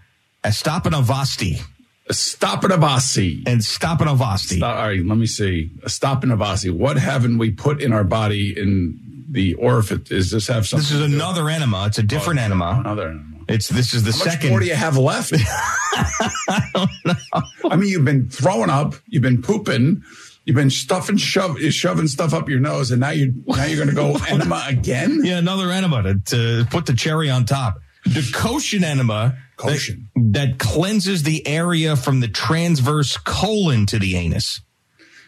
[2.11, 3.47] Stopanavasi.
[3.47, 4.62] And stopanavasti.
[4.62, 5.71] All right, let me see.
[5.85, 6.71] Stopanavasi.
[6.73, 10.09] What haven't we put in our body in the orifice?
[10.09, 10.85] Does this have something?
[10.85, 11.87] This is another enema.
[11.87, 12.77] It's a oh, different enema.
[12.81, 13.25] Another enema.
[13.49, 14.51] It's this is the How much second.
[14.51, 15.33] more do you have left?
[15.35, 17.42] I, don't know.
[17.71, 20.03] I mean, you've been throwing up, you've been pooping,
[20.44, 23.88] you've been stuffing, shove, shoving stuff up your nose, and now you now you're going
[23.88, 25.23] to go enema again.
[25.25, 27.81] yeah, another enema to, to put the cherry on top.
[28.14, 30.07] The Koshin enema Koshin.
[30.14, 34.61] That, that cleanses the area from the transverse colon to the anus.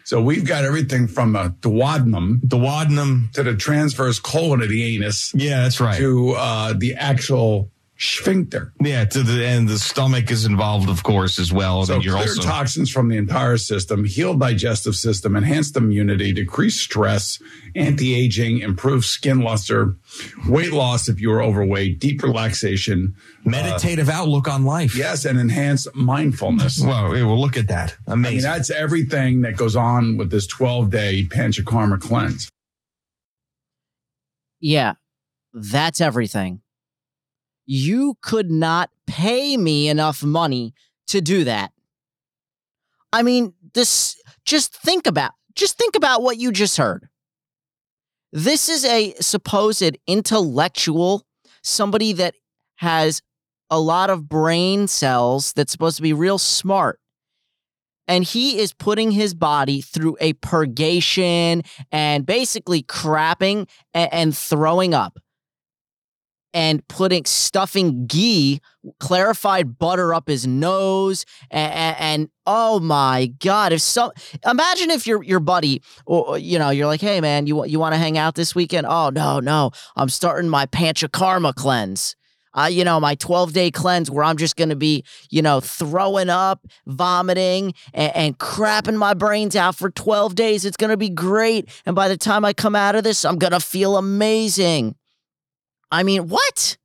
[0.03, 3.31] So we've got everything from a duodenum Duodenum.
[3.33, 5.97] to the transverse colon of the anus Yeah, that's right.
[5.97, 7.69] to uh, the actual
[8.01, 8.73] sphincter.
[8.81, 11.85] Yeah, to the and the stomach is involved, of course, as well.
[11.85, 16.79] So you're clear also toxins from the entire system, heal digestive system, enhanced immunity, decrease
[16.79, 17.39] stress,
[17.75, 19.95] anti-aging, improve skin luster,
[20.47, 24.95] weight loss if you are overweight, deep relaxation, uh, meditative outlook on life.
[24.95, 26.81] yes, and enhanced mindfulness.
[26.91, 27.95] Well, yeah, well, look at that.
[28.07, 32.49] I mean, that's everything that goes on with this 12-day Panchakarma cleanse.
[34.59, 34.95] Yeah,
[35.53, 36.60] that's everything.
[37.65, 40.73] You could not pay me enough money
[41.07, 41.71] to do that.
[43.13, 47.07] I mean, this just think about just think about what you just heard.
[48.31, 51.25] This is a supposed intellectual,
[51.61, 52.35] somebody that
[52.77, 53.21] has
[53.69, 56.99] a lot of brain cells that's supposed to be real smart.
[58.07, 64.93] And he is putting his body through a purgation and basically crapping and, and throwing
[64.93, 65.19] up
[66.53, 68.61] and putting stuffing ghee,
[68.99, 73.73] clarified butter up his nose, and, and, oh my god!
[73.73, 74.11] If some
[74.45, 77.93] imagine if your your buddy, or you know, you're like, hey man, you you want
[77.93, 78.87] to hang out this weekend?
[78.87, 82.15] Oh no, no, I'm starting my Panchakarma cleanse.
[82.53, 85.59] Uh, you know, my 12 day cleanse where I'm just going to be, you know,
[85.59, 90.65] throwing up, vomiting, and, and crapping my brains out for 12 days.
[90.65, 91.69] It's going to be great.
[91.85, 94.95] And by the time I come out of this, I'm going to feel amazing.
[95.91, 96.77] I mean, what?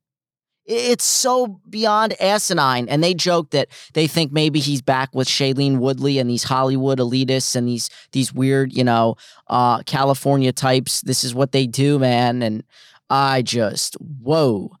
[0.65, 2.89] It's so beyond asinine.
[2.89, 6.99] And they joke that they think maybe he's back with Shailene Woodley and these Hollywood
[6.99, 9.15] elitists and these these weird, you know,
[9.47, 10.99] uh, California types.
[11.01, 12.41] This is what they do, man.
[12.43, 12.63] And
[13.09, 14.71] I just whoa.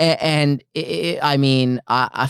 [0.00, 2.28] A- And, it, I mean, I,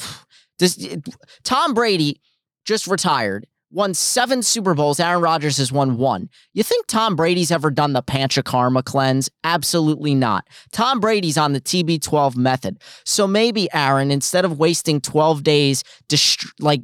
[0.60, 0.66] I
[1.42, 2.20] Tom Brady
[2.64, 3.46] just retired.
[3.76, 4.98] Won seven Super Bowls.
[4.98, 6.30] Aaron Rodgers has won one.
[6.54, 9.28] You think Tom Brady's ever done the Panchakarma cleanse?
[9.44, 10.48] Absolutely not.
[10.72, 12.78] Tom Brady's on the TB12 method.
[13.04, 16.80] So maybe, Aaron, instead of wasting 12 days, dist- like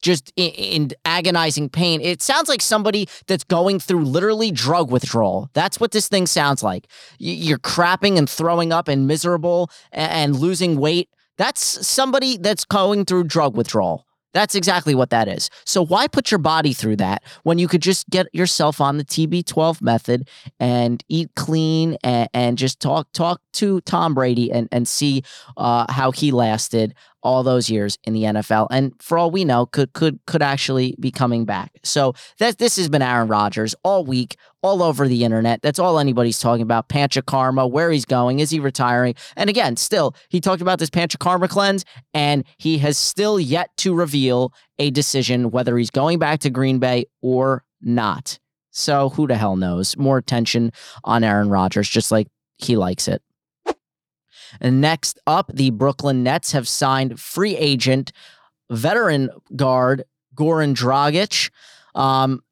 [0.00, 5.50] just in, in agonizing pain, it sounds like somebody that's going through literally drug withdrawal.
[5.52, 6.86] That's what this thing sounds like.
[7.18, 11.10] You're crapping and throwing up and miserable and losing weight.
[11.36, 14.06] That's somebody that's going through drug withdrawal.
[14.36, 15.48] That's exactly what that is.
[15.64, 19.04] So why put your body through that when you could just get yourself on the
[19.04, 20.28] TB12 method
[20.60, 25.22] and eat clean and, and just talk talk to Tom Brady and and see
[25.56, 29.66] uh, how he lasted all those years in the NFL and for all we know
[29.66, 31.72] could could could actually be coming back.
[31.82, 35.62] So that this has been Aaron Rodgers all week all over the internet.
[35.62, 36.88] That's all anybody's talking about.
[36.88, 39.14] Panchakarma, where he's going, is he retiring?
[39.36, 43.94] And again, still he talked about this Panchakarma cleanse and he has still yet to
[43.94, 48.38] reveal a decision whether he's going back to Green Bay or not.
[48.70, 49.96] So who the hell knows?
[49.96, 50.70] More attention
[51.02, 53.22] on Aaron Rodgers just like he likes it.
[54.60, 58.12] And next up, the Brooklyn Nets have signed free agent
[58.70, 60.04] veteran guard
[60.34, 61.50] Goran Dragic.
[61.94, 62.42] Um,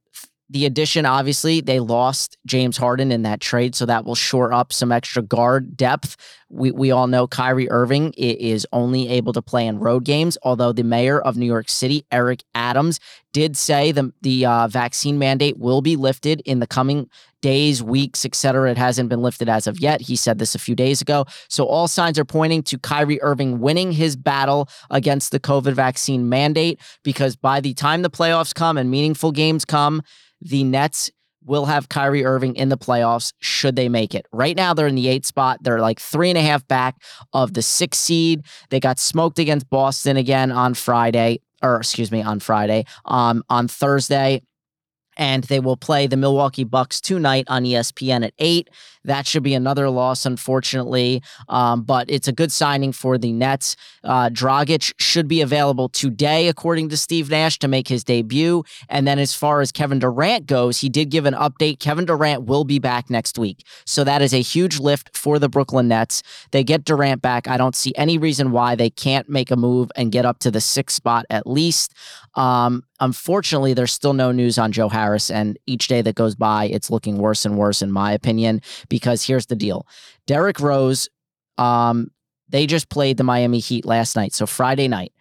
[0.51, 4.73] the addition, obviously, they lost James Harden in that trade, so that will shore up
[4.73, 6.17] some extra guard depth.
[6.51, 10.73] We we all know Kyrie Irving is only able to play in road games, although
[10.73, 13.01] the mayor of New York City, Eric Adams,
[13.33, 17.09] did say the the uh, vaccine mandate will be lifted in the coming
[17.45, 18.71] days, weeks, etc.
[18.71, 20.01] It hasn't been lifted as of yet.
[20.01, 21.27] He said this a few days ago.
[21.49, 26.31] So all signs are pointing to Kyrie Irving winning his battle against the COVID vaccine
[26.31, 30.01] mandate because by the time the playoffs come and meaningful games come,
[30.41, 31.11] the Nets
[31.45, 34.25] will have Kyrie Irving in the playoffs should they make it.
[34.33, 35.59] Right now, they're in the eighth spot.
[35.61, 36.97] They're like three and a half back
[37.35, 38.47] of the sixth seed.
[38.71, 42.87] They got smoked against Boston again on Friday, or excuse me, on Friday.
[43.05, 44.41] Um, on Thursday,
[45.17, 48.69] and they will play the Milwaukee Bucks tonight on ESPN at eight.
[49.05, 53.77] That should be another loss, unfortunately, um, but it's a good signing for the Nets.
[54.03, 58.65] Uh, Dragic should be available today, according to Steve Nash, to make his debut.
[58.89, 61.81] And then, as far as Kevin Durant goes, he did give an update.
[61.81, 65.49] Kevin Durant will be back next week, so that is a huge lift for the
[65.49, 66.23] Brooklyn Nets.
[66.51, 67.47] They get Durant back.
[67.47, 70.51] I don't see any reason why they can't make a move and get up to
[70.51, 71.95] the sixth spot at least.
[72.35, 76.67] Um, unfortunately, there's still no news on Joe Harris, and each day that goes by,
[76.67, 78.61] it's looking worse and worse, in my opinion.
[78.95, 79.89] Because here's the deal:
[80.29, 81.09] Derrick Rose,
[81.59, 82.13] um,
[82.49, 85.13] they just played the Miami Heat last night, so Friday night.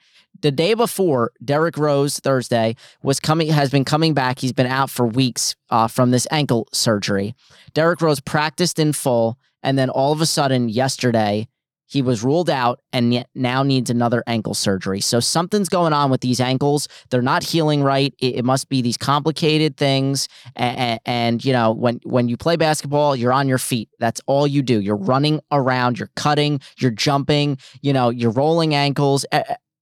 [0.41, 4.37] The day before, Derrick Rose Thursday was coming has been coming back.
[4.37, 7.33] He's been out for weeks uh, from this ankle surgery.
[7.73, 11.47] Derrick Rose practiced in full, and then all of a sudden, yesterday,
[11.93, 14.99] He was ruled out and yet now needs another ankle surgery.
[14.99, 16.87] So something's going on with these ankles.
[17.11, 18.15] They're not healing right.
[18.19, 20.27] It, it must be these complicated things.
[20.55, 23.89] And, and, you know, when when you play basketball, you're on your feet.
[23.99, 24.81] That's all you do.
[24.81, 25.99] You're running around.
[25.99, 26.61] You're cutting.
[26.79, 27.59] You're jumping.
[27.83, 29.23] You know, you're rolling ankles.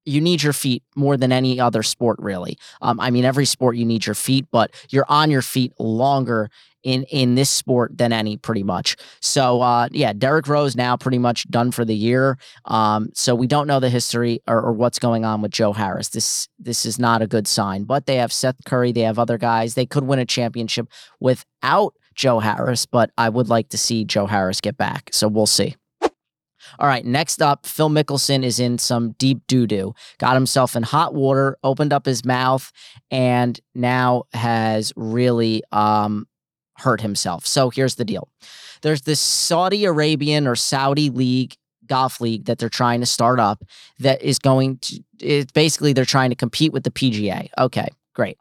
[0.06, 2.58] You need your feet more than any other sport, really.
[2.82, 6.50] Um, I mean, every sport you need your feet, but you're on your feet longer
[6.84, 8.96] in in this sport than any pretty much.
[9.20, 12.38] So uh, yeah, Derrick Rose now pretty much done for the year.
[12.66, 16.10] Um, so we don't know the history or, or, what's going on with Joe Harris.
[16.10, 17.84] This this is not a good sign.
[17.84, 19.76] But they have Seth Curry, they have other guys.
[19.76, 20.88] They could win a championship
[21.20, 25.10] without Joe Harris, but I would like to see Joe Harris get back.
[25.14, 25.76] So we'll see.
[26.80, 29.94] All right, next up, Phil Mickelson is in some deep doo doo.
[30.18, 32.72] Got himself in hot water, opened up his mouth,
[33.10, 36.28] and now has really um,
[36.78, 37.46] hurt himself.
[37.46, 38.28] So here's the deal
[38.82, 41.56] there's this Saudi Arabian or Saudi league
[41.88, 43.64] golf league that they're trying to start up
[44.00, 47.50] that is going to basically they're trying to compete with the PGA.
[47.58, 48.38] Okay, great.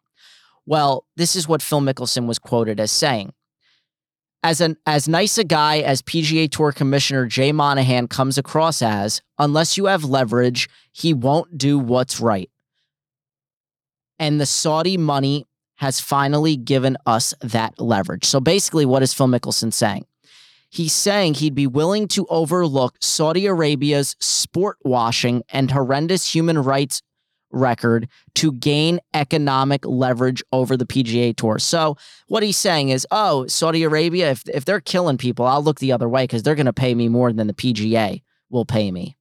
[0.66, 3.32] Well, this is what Phil Mickelson was quoted as saying.
[4.42, 9.20] As an as nice a guy as PGA Tour Commissioner Jay Monahan comes across as,
[9.38, 12.50] unless you have leverage, he won't do what's right.
[14.18, 18.24] And the Saudi money has finally given us that leverage.
[18.24, 20.06] So basically, what is Phil Mickelson saying?
[20.70, 27.02] He's saying he'd be willing to overlook Saudi Arabia's sport washing and horrendous human rights
[27.50, 31.58] record to gain economic leverage over the PGA Tour.
[31.58, 31.96] So
[32.28, 35.92] what he's saying is, oh, Saudi Arabia, if if they're killing people, I'll look the
[35.92, 39.16] other way because they're going to pay me more than the PGA will pay me.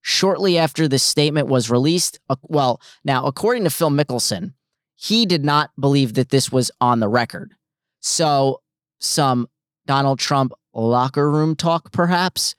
[0.00, 4.54] Shortly after this statement was released, uh, well, now according to Phil Mickelson,
[4.96, 7.54] he did not believe that this was on the record.
[8.00, 8.62] So,
[8.98, 9.48] some
[9.86, 12.54] Donald Trump locker room talk, perhaps.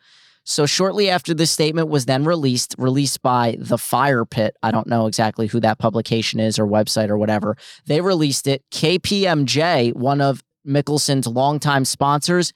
[0.46, 4.88] So, shortly after this statement was then released, released by The Fire Pit, I don't
[4.88, 8.64] know exactly who that publication is or website or whatever, they released it.
[8.72, 12.52] KPMG, one of Mickelson's longtime sponsors,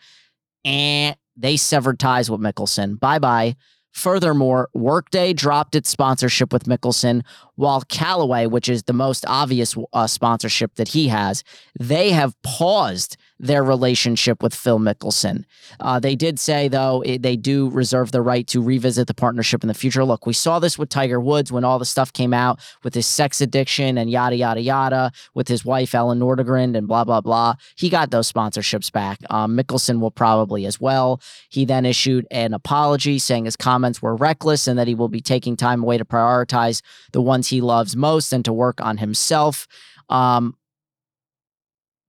[0.65, 2.99] and they severed ties with Mickelson.
[2.99, 3.55] Bye bye.
[3.91, 7.23] Furthermore, Workday dropped its sponsorship with Mickelson,
[7.55, 11.43] while Callaway, which is the most obvious uh, sponsorship that he has,
[11.79, 15.45] they have paused their relationship with Phil Mickelson.
[15.79, 19.63] Uh, they did say, though, it, they do reserve the right to revisit the partnership
[19.63, 20.03] in the future.
[20.03, 23.05] Look, we saw this with Tiger Woods when all the stuff came out with his
[23.05, 27.55] sex addiction and yada, yada, yada, with his wife, Elin Nordegren, and blah, blah, blah.
[27.75, 29.19] He got those sponsorships back.
[29.29, 31.21] Um, Mickelson will probably as well.
[31.49, 35.21] He then issued an apology saying his comments were reckless and that he will be
[35.21, 36.81] taking time away to prioritize
[37.11, 39.67] the ones he loves most and to work on himself.
[40.09, 40.55] Um,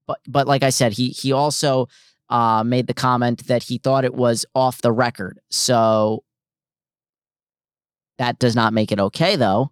[0.09, 1.89] but but like I said, he he also
[2.29, 5.39] uh, made the comment that he thought it was off the record.
[5.51, 6.25] So
[8.17, 9.71] that does not make it okay though.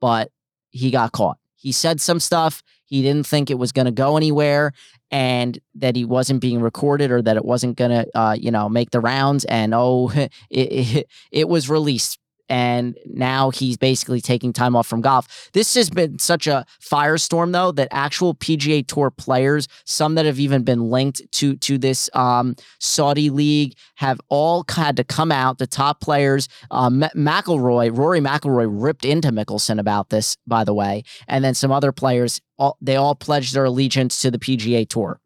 [0.00, 0.32] But
[0.70, 1.38] he got caught.
[1.54, 2.62] He said some stuff.
[2.84, 4.72] He didn't think it was going to go anywhere,
[5.10, 8.68] and that he wasn't being recorded or that it wasn't going to, uh, you know,
[8.68, 9.44] make the rounds.
[9.46, 12.18] And oh, it, it, it was released
[12.48, 15.50] and now he's basically taking time off from golf.
[15.52, 20.38] This has been such a firestorm, though, that actual PGA Tour players, some that have
[20.38, 25.58] even been linked to to this um, Saudi league, have all had to come out.
[25.58, 31.02] The top players, uh, McIlroy, Rory McIlroy, ripped into Mickelson about this, by the way,
[31.28, 35.20] and then some other players, all, they all pledged their allegiance to the PGA Tour.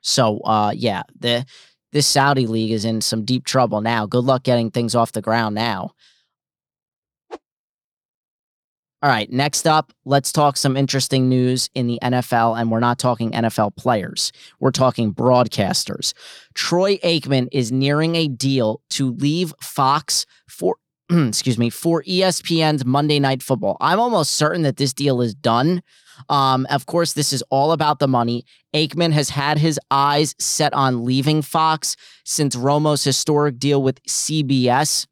[0.00, 1.44] So, uh, yeah, the
[1.92, 4.06] this Saudi league is in some deep trouble now.
[4.06, 5.92] Good luck getting things off the ground now.
[9.02, 12.58] All right, next up, let's talk some interesting news in the NFL.
[12.58, 16.14] And we're not talking NFL players, we're talking broadcasters.
[16.54, 20.76] Troy Aikman is nearing a deal to leave Fox for.
[21.10, 23.76] excuse me, for ESPN's Monday Night Football.
[23.80, 25.82] I'm almost certain that this deal is done.
[26.28, 28.44] Um, of course, this is all about the money.
[28.74, 31.94] Aikman has had his eyes set on leaving Fox
[32.24, 35.06] since Romo's historic deal with CBS.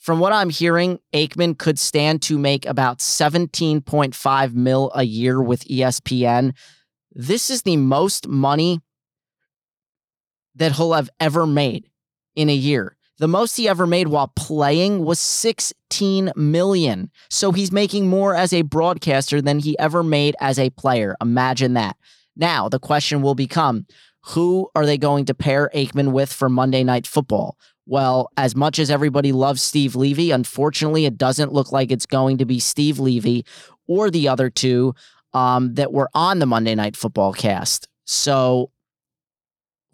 [0.00, 5.64] From what I'm hearing, Aikman could stand to make about 17.5 mil a year with
[5.64, 6.56] ESPN.
[7.12, 8.80] This is the most money
[10.54, 11.90] that he'll have ever made
[12.34, 12.96] in a year.
[13.18, 17.10] The most he ever made while playing was 16 million.
[17.28, 21.14] So he's making more as a broadcaster than he ever made as a player.
[21.20, 21.96] Imagine that.
[22.34, 23.84] Now, the question will become
[24.28, 27.58] who are they going to pair Aikman with for Monday Night Football?
[27.90, 32.38] Well, as much as everybody loves Steve Levy, unfortunately, it doesn't look like it's going
[32.38, 33.44] to be Steve Levy
[33.88, 34.94] or the other two
[35.32, 37.88] um, that were on the Monday Night Football cast.
[38.04, 38.70] So,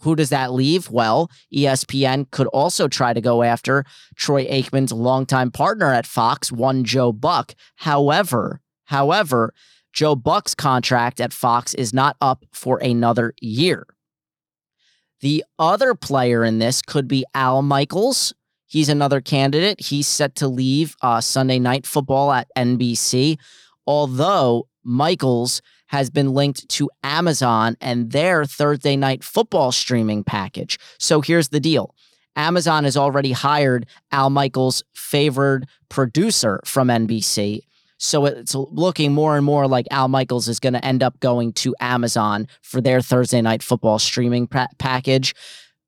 [0.01, 0.91] who does that leave?
[0.91, 3.83] Well, ESPN could also try to go after
[4.15, 7.55] Troy Aikman's longtime partner at Fox, one Joe Buck.
[7.77, 9.55] However, however,
[9.95, 13.87] Joe Buck's contract at Fox is not up for another year.
[15.21, 18.35] The other player in this could be Al Michaels.
[18.67, 19.81] He's another candidate.
[19.81, 23.39] He's set to leave uh, Sunday Night Football at NBC,
[23.87, 30.79] although Michaels has been linked to Amazon and their Thursday Night Football streaming package.
[30.99, 31.95] So here's the deal.
[32.35, 37.61] Amazon has already hired Al Michaels' favored producer from NBC.
[37.99, 41.53] So it's looking more and more like Al Michaels is going to end up going
[41.55, 45.35] to Amazon for their Thursday night football streaming pa- package.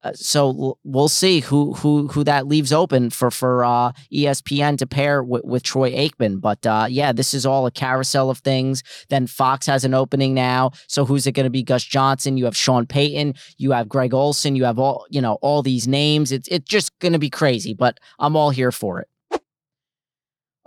[0.05, 4.87] Uh, so we'll see who who who that leaves open for for uh, ESPN to
[4.87, 6.41] pair with, with Troy Aikman.
[6.41, 8.85] But uh, yeah, this is all a carousel of things.
[9.09, 10.71] Then Fox has an opening now.
[10.87, 11.65] So who's it going to be?
[11.65, 12.37] Gus Johnson.
[12.37, 13.35] You have Sean Payton.
[13.57, 14.55] You have Greg Olsen.
[14.55, 16.31] You have all you know all these names.
[16.31, 17.75] It's it's just going to be crazy.
[17.75, 19.09] But I'm all here for it.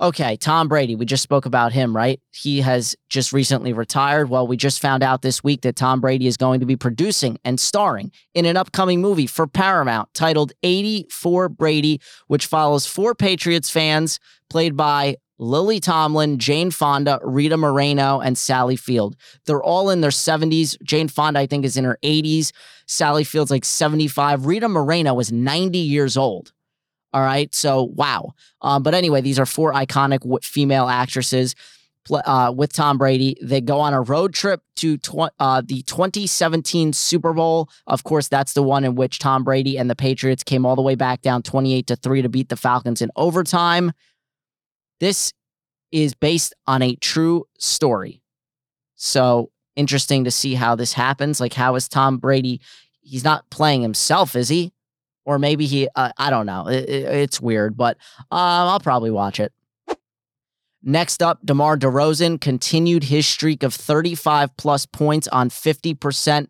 [0.02, 0.96] Okay, Tom Brady.
[0.96, 2.20] We just spoke about him, right?
[2.32, 4.32] He has just recently retired.
[4.32, 7.38] Well, we just found out this week that Tom Brady is going to be producing
[7.46, 13.14] and starring in an upcoming movie for Paramount titled 80 for Brady, which follows four
[13.14, 19.16] Patriots fans played by Lily Tomlin, Jane Fonda, Rita Moreno, and Sally Field.
[19.46, 20.82] They're all in their 70s.
[20.82, 22.52] Jane Fonda, I think, is in her 80s.
[22.88, 24.48] Sally Field's like 75.
[24.48, 26.54] Rita Moreno is 90 years old.
[27.14, 27.54] All right.
[27.54, 28.34] So, wow.
[28.62, 31.56] Um, but anyway, these are four iconic w- female actresses
[32.10, 33.38] uh, with Tom Brady.
[33.42, 37.70] They go on a road trip to tw- uh, the 2017 Super Bowl.
[37.88, 40.82] Of course, that's the one in which Tom Brady and the Patriots came all the
[40.82, 43.92] way back down 28 to 3 to beat the Falcons in overtime.
[45.00, 45.34] This
[45.92, 48.22] is based on a true story.
[48.96, 51.40] So, interesting to see how this happens.
[51.40, 52.62] Like, how is Tom Brady?
[53.02, 54.72] He's not playing himself, is he?
[55.32, 57.98] Or maybe he uh, i don't know it, it, it's weird but
[58.32, 59.54] um, i'll probably watch it
[60.84, 66.48] next up demar DeRozan continued his streak of 35 plus points on 50%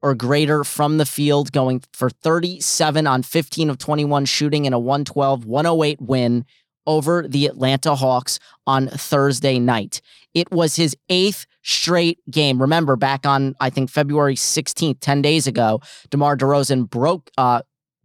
[0.00, 4.80] or greater from the field going for 37 on 15 of 21 shooting in a
[4.80, 6.44] 112-108 win
[6.86, 10.00] over the Atlanta Hawks on Thursday night.
[10.34, 12.60] It was his eighth straight game.
[12.60, 15.80] Remember, back on I think February 16th, 10 days ago,
[16.10, 17.62] DeMar DeRozan broke uh,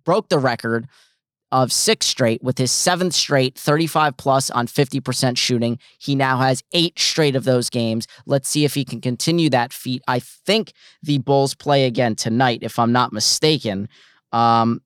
[0.08, 0.88] broke the record
[1.52, 5.78] of six straight with his seventh straight 35 plus on 50% shooting.
[6.00, 8.08] He now has eight straight of those games.
[8.26, 10.02] Let's see if he can continue that feat.
[10.08, 10.72] I think
[11.04, 13.90] the Bulls play again tonight, if I'm not mistaken.
[14.32, 14.82] Um,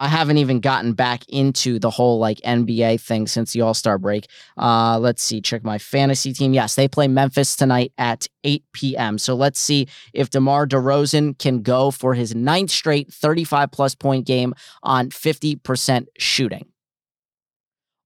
[0.00, 3.98] I haven't even gotten back into the whole like NBA thing since the All Star
[3.98, 4.28] break.
[4.56, 6.54] Uh, let's see, check my fantasy team.
[6.54, 9.18] Yes, they play Memphis tonight at 8 p.m.
[9.18, 14.26] So let's see if DeMar DeRozan can go for his ninth straight 35 plus point
[14.26, 16.66] game on 50% shooting.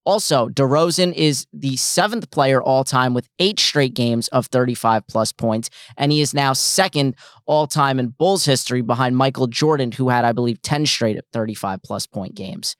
[0.04, 5.32] Also, DeRozan is the seventh player all time with eight straight games of 35 plus
[5.32, 7.14] points, and he is now second
[7.46, 11.24] all time in Bulls history behind Michael Jordan, who had, I believe, 10 straight at
[11.32, 12.76] 35 plus point games.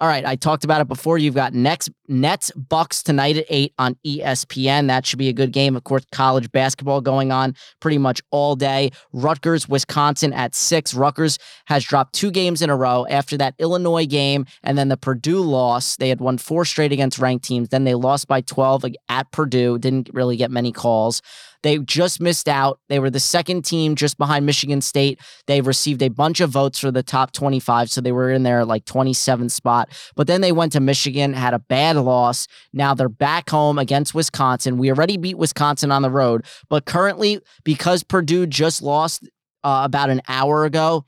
[0.00, 1.18] All right, I talked about it before.
[1.18, 4.86] You've got Nets, Nets Bucks tonight at eight on ESPN.
[4.86, 5.74] That should be a good game.
[5.74, 8.92] Of course, college basketball going on pretty much all day.
[9.12, 10.94] Rutgers, Wisconsin at six.
[10.94, 14.96] Rutgers has dropped two games in a row after that Illinois game and then the
[14.96, 15.96] Purdue loss.
[15.96, 17.70] They had won four straight against ranked teams.
[17.70, 19.80] Then they lost by 12 at Purdue.
[19.80, 21.22] Didn't really get many calls.
[21.62, 22.80] They just missed out.
[22.88, 25.20] They were the second team just behind Michigan State.
[25.46, 28.64] They received a bunch of votes for the top 25, so they were in their
[28.64, 29.88] like 27th spot.
[30.14, 32.46] But then they went to Michigan, had a bad loss.
[32.72, 34.78] Now they're back home against Wisconsin.
[34.78, 39.28] We already beat Wisconsin on the road, but currently, because Purdue just lost
[39.64, 41.04] uh, about an hour ago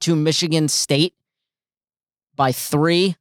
[0.00, 1.14] to Michigan State
[2.34, 3.16] by three,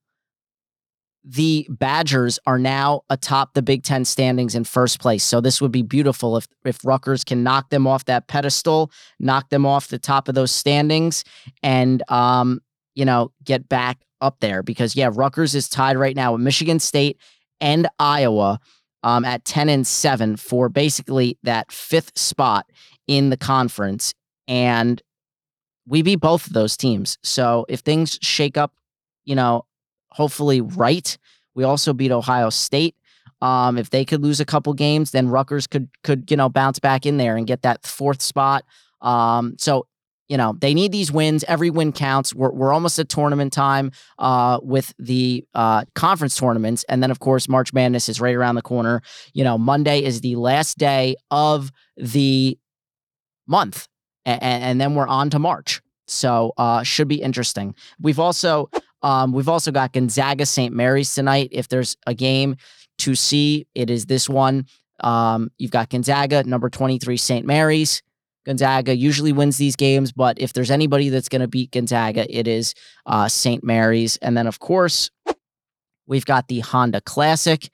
[1.30, 5.26] the Badgers are now atop the Big Ten standings in first place.
[5.26, 9.50] So this would be beautiful if if Rutgers can knock them off that pedestal, knock
[9.50, 11.26] them off the top of those standings,
[11.62, 12.62] and um,
[12.96, 14.64] you know, get back up there.
[14.64, 17.20] Because yeah, Rutgers is tied right now with Michigan State
[17.60, 18.60] and Iowa
[19.04, 22.66] um, at 10 and 7 for basically that fifth spot
[23.06, 24.14] in the conference.
[24.48, 25.02] And
[25.86, 27.18] we beat both of those teams.
[27.24, 28.74] So if things shake up,
[29.26, 29.66] you know,
[30.18, 31.18] hopefully right.
[31.54, 32.96] We also beat Ohio State.
[33.40, 36.80] Um, if they could lose a couple games, then Rutgers could could you know bounce
[36.80, 38.66] back in there and get that fourth spot.
[39.02, 39.86] Um, so
[40.28, 41.44] you know they need these wins.
[41.48, 42.34] Every win counts.
[42.34, 47.20] We're we're almost at tournament time uh, with the uh, conference tournaments, and then of
[47.20, 49.04] course March Madness is right around the corner.
[49.34, 52.58] You know Monday is the last day of the
[53.46, 53.88] month,
[54.26, 55.80] and, and then we're on to March.
[56.08, 57.76] So uh, should be interesting.
[58.00, 58.70] We've also
[59.02, 60.74] um, we've also got Gonzaga St.
[60.74, 61.50] Mary's tonight.
[61.52, 62.58] If there's a game
[63.00, 64.66] to see, it is this one.
[65.02, 67.46] Um, you've got Gonzaga, number 23, St.
[67.46, 68.02] Mary's.
[68.46, 72.48] Gonzaga usually wins these games, but if there's anybody that's going to beat Gonzaga, it
[72.48, 72.74] is
[73.06, 73.64] uh, St.
[73.64, 74.16] Mary's.
[74.18, 75.12] And then, of course,
[76.08, 77.70] we've got the Honda Classic.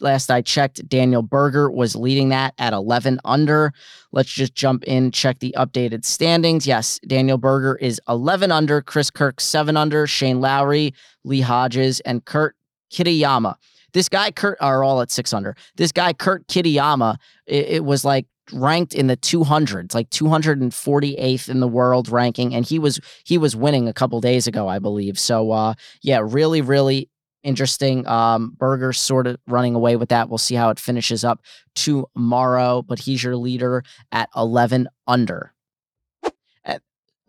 [0.00, 3.72] Last I checked, Daniel Berger was leading that at 11 under.
[4.12, 6.66] Let's just jump in, check the updated standings.
[6.66, 10.94] Yes, Daniel Berger is 11 under, Chris Kirk 7 under, Shane Lowry,
[11.24, 12.56] Lee Hodges, and Kurt
[12.90, 13.54] Kitayama.
[13.92, 15.56] This guy, Kurt, are all at 6 under.
[15.76, 21.60] This guy, Kurt Kitayama, it, it was like ranked in the 200s like 248th in
[21.60, 25.18] the world ranking and he was he was winning a couple days ago i believe
[25.20, 27.08] so uh yeah really really
[27.42, 28.06] interesting.
[28.06, 30.28] Um, Berger sort of running away with that.
[30.28, 31.40] We'll see how it finishes up
[31.74, 33.82] tomorrow, but he's your leader
[34.12, 35.52] at 11 under.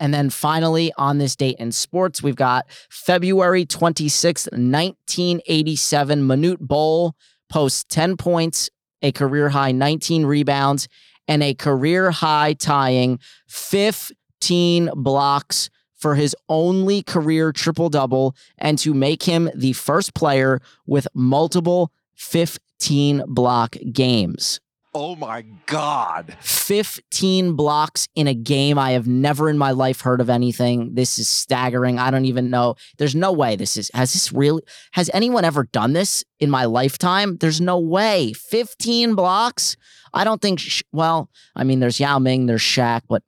[0.02, 6.26] And then finally, on this date in sports, we've got February 26th, 1987.
[6.26, 7.14] Manute Bol
[7.48, 8.68] posts 10 points,
[9.00, 10.88] a career high 19 rebounds,
[11.28, 15.70] and a career high tying 15 blocks
[16.02, 21.92] for his only career triple double and to make him the first player with multiple
[22.16, 24.60] 15 block games.
[24.94, 26.36] Oh my God.
[26.40, 28.78] 15 blocks in a game.
[28.78, 30.94] I have never in my life heard of anything.
[30.94, 31.98] This is staggering.
[31.98, 32.74] I don't even know.
[32.98, 36.66] There's no way this is, has this really, has anyone ever done this in my
[36.66, 37.38] lifetime?
[37.38, 38.34] There's no way.
[38.34, 39.76] 15 blocks?
[40.12, 40.60] I don't think,
[40.92, 43.22] well, I mean, there's Yao Ming, there's Shaq, but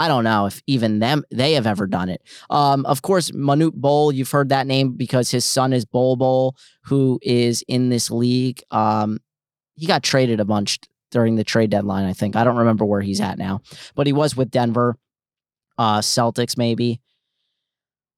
[0.00, 2.22] I don't know if even them they have ever done it.
[2.48, 6.56] Um, of course, Manute Bol, you've heard that name because his son is Bol Bol,
[6.84, 8.62] who is in this league.
[8.70, 9.18] Um,
[9.74, 10.78] he got traded a bunch
[11.10, 12.06] during the trade deadline.
[12.06, 13.60] I think I don't remember where he's at now,
[13.94, 14.96] but he was with Denver,
[15.76, 17.02] uh, Celtics maybe.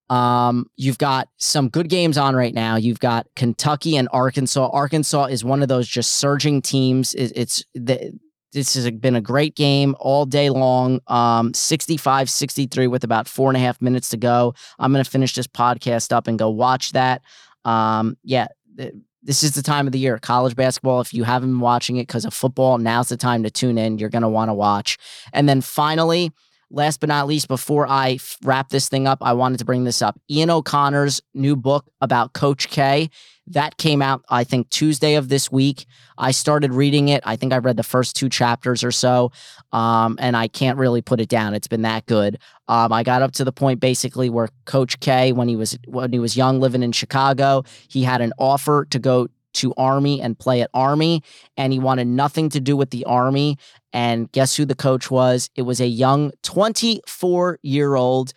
[0.08, 2.76] Um, you've got some good games on right now.
[2.76, 4.70] You've got Kentucky and Arkansas.
[4.72, 7.12] Arkansas is one of those just surging teams.
[7.14, 8.16] It, it's the
[8.52, 11.00] this has been a great game all day long.
[11.06, 14.54] Um, 65 63 with about four and a half minutes to go.
[14.78, 17.22] I'm going to finish this podcast up and go watch that.
[17.64, 20.18] Um, yeah, th- this is the time of the year.
[20.18, 23.50] College basketball, if you haven't been watching it because of football, now's the time to
[23.50, 23.98] tune in.
[23.98, 24.98] You're going to want to watch.
[25.32, 26.32] And then finally,
[26.70, 30.02] last but not least, before I wrap this thing up, I wanted to bring this
[30.02, 30.18] up.
[30.28, 33.10] Ian O'Connor's new book about Coach K.
[33.48, 35.86] That came out, I think, Tuesday of this week.
[36.16, 37.22] I started reading it.
[37.26, 39.32] I think I read the first two chapters or so,
[39.72, 41.52] um, and I can't really put it down.
[41.54, 42.38] It's been that good.
[42.68, 46.12] Um, I got up to the point basically where Coach K, when he was when
[46.12, 50.38] he was young, living in Chicago, he had an offer to go to Army and
[50.38, 51.22] play at Army,
[51.56, 53.58] and he wanted nothing to do with the Army.
[53.92, 55.50] And guess who the coach was?
[55.54, 58.32] It was a young 24 year old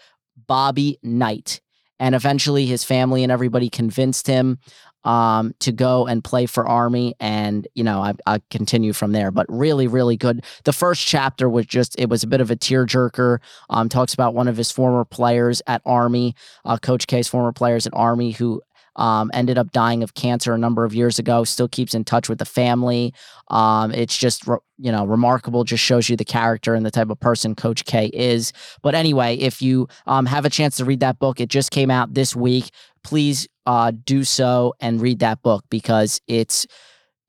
[0.47, 1.62] Bobby Knight.
[1.97, 4.60] And eventually his family and everybody convinced him
[5.06, 7.16] um, to go and play for Army.
[7.20, 10.43] And, you know, I, I continue from there, but really, really good.
[10.66, 13.39] The first chapter was just, it was a bit of a tearjerker.
[13.70, 16.36] Um, talks about one of his former players at Army,
[16.66, 18.62] uh, Coach K's former players at Army who
[18.96, 21.43] um, ended up dying of cancer a number of years ago.
[21.43, 23.14] Still keeps in touch with the family.
[23.50, 25.64] Um, it's just you know remarkable.
[25.64, 28.54] Just shows you the character and the type of person Coach K is.
[28.82, 31.91] But anyway, if you um, have a chance to read that book, it just came
[31.91, 32.70] out this week.
[33.04, 36.68] Please uh, do so and read that book because it's.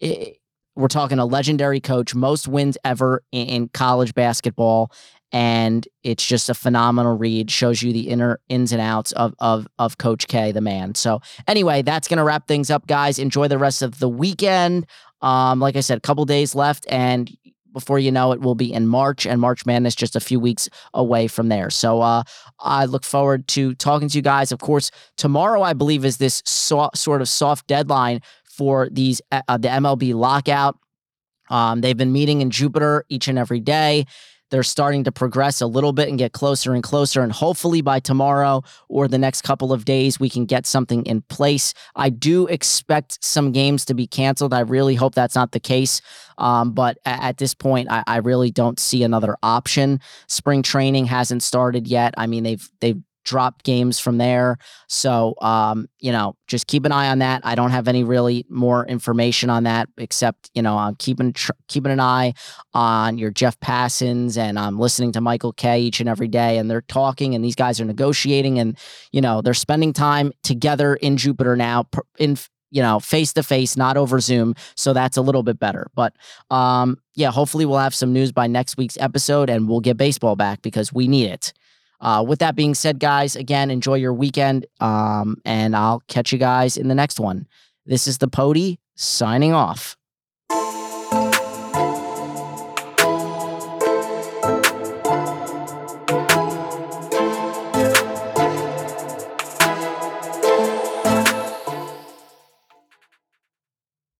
[0.00, 0.38] It,
[0.76, 4.92] we're talking a legendary coach, most wins ever in college basketball,
[5.32, 9.66] and it's just a phenomenal read shows you the inner ins and outs of of
[9.78, 10.94] of coach k the man.
[10.94, 13.18] So anyway that's gonna wrap things up guys.
[13.18, 14.86] Enjoy the rest of the weekend.
[15.22, 17.30] Um like i said a couple days left and
[17.72, 20.68] before you know it we'll be in march and march madness just a few weeks
[20.94, 21.70] away from there.
[21.70, 22.22] So uh
[22.60, 24.52] i look forward to talking to you guys.
[24.52, 29.58] Of course tomorrow i believe is this so- sort of soft deadline for these uh,
[29.58, 30.78] the mlb lockout.
[31.50, 34.06] Um, they've been meeting in jupiter each and every day
[34.50, 37.22] they're starting to progress a little bit and get closer and closer.
[37.22, 41.22] And hopefully by tomorrow or the next couple of days, we can get something in
[41.22, 41.74] place.
[41.94, 44.54] I do expect some games to be canceled.
[44.54, 46.00] I really hope that's not the case.
[46.38, 50.00] Um, but at, this point, I, I really don't see another option.
[50.28, 52.14] Spring training hasn't started yet.
[52.16, 54.56] I mean, they've they've dropped games from there.
[54.88, 57.42] So, um, you know, just keep an eye on that.
[57.44, 61.52] I don't have any really more information on that, except you know, I'm keeping tr-
[61.68, 62.32] keeping an eye
[62.72, 66.70] on your Jeff Passan, and I'm listening to Michael Kay each and every day, and
[66.70, 68.78] they're talking, and these guys are negotiating, and
[69.12, 71.86] you know, they're spending time together in Jupiter now.
[72.18, 72.38] In
[72.70, 74.54] you know, face to face, not over Zoom.
[74.74, 75.86] So that's a little bit better.
[75.94, 76.14] But
[76.50, 80.36] um, yeah, hopefully we'll have some news by next week's episode and we'll get baseball
[80.36, 81.52] back because we need it.
[82.00, 84.66] Uh, with that being said, guys, again, enjoy your weekend.
[84.80, 87.46] Um, and I'll catch you guys in the next one.
[87.86, 89.96] This is the Pody signing off.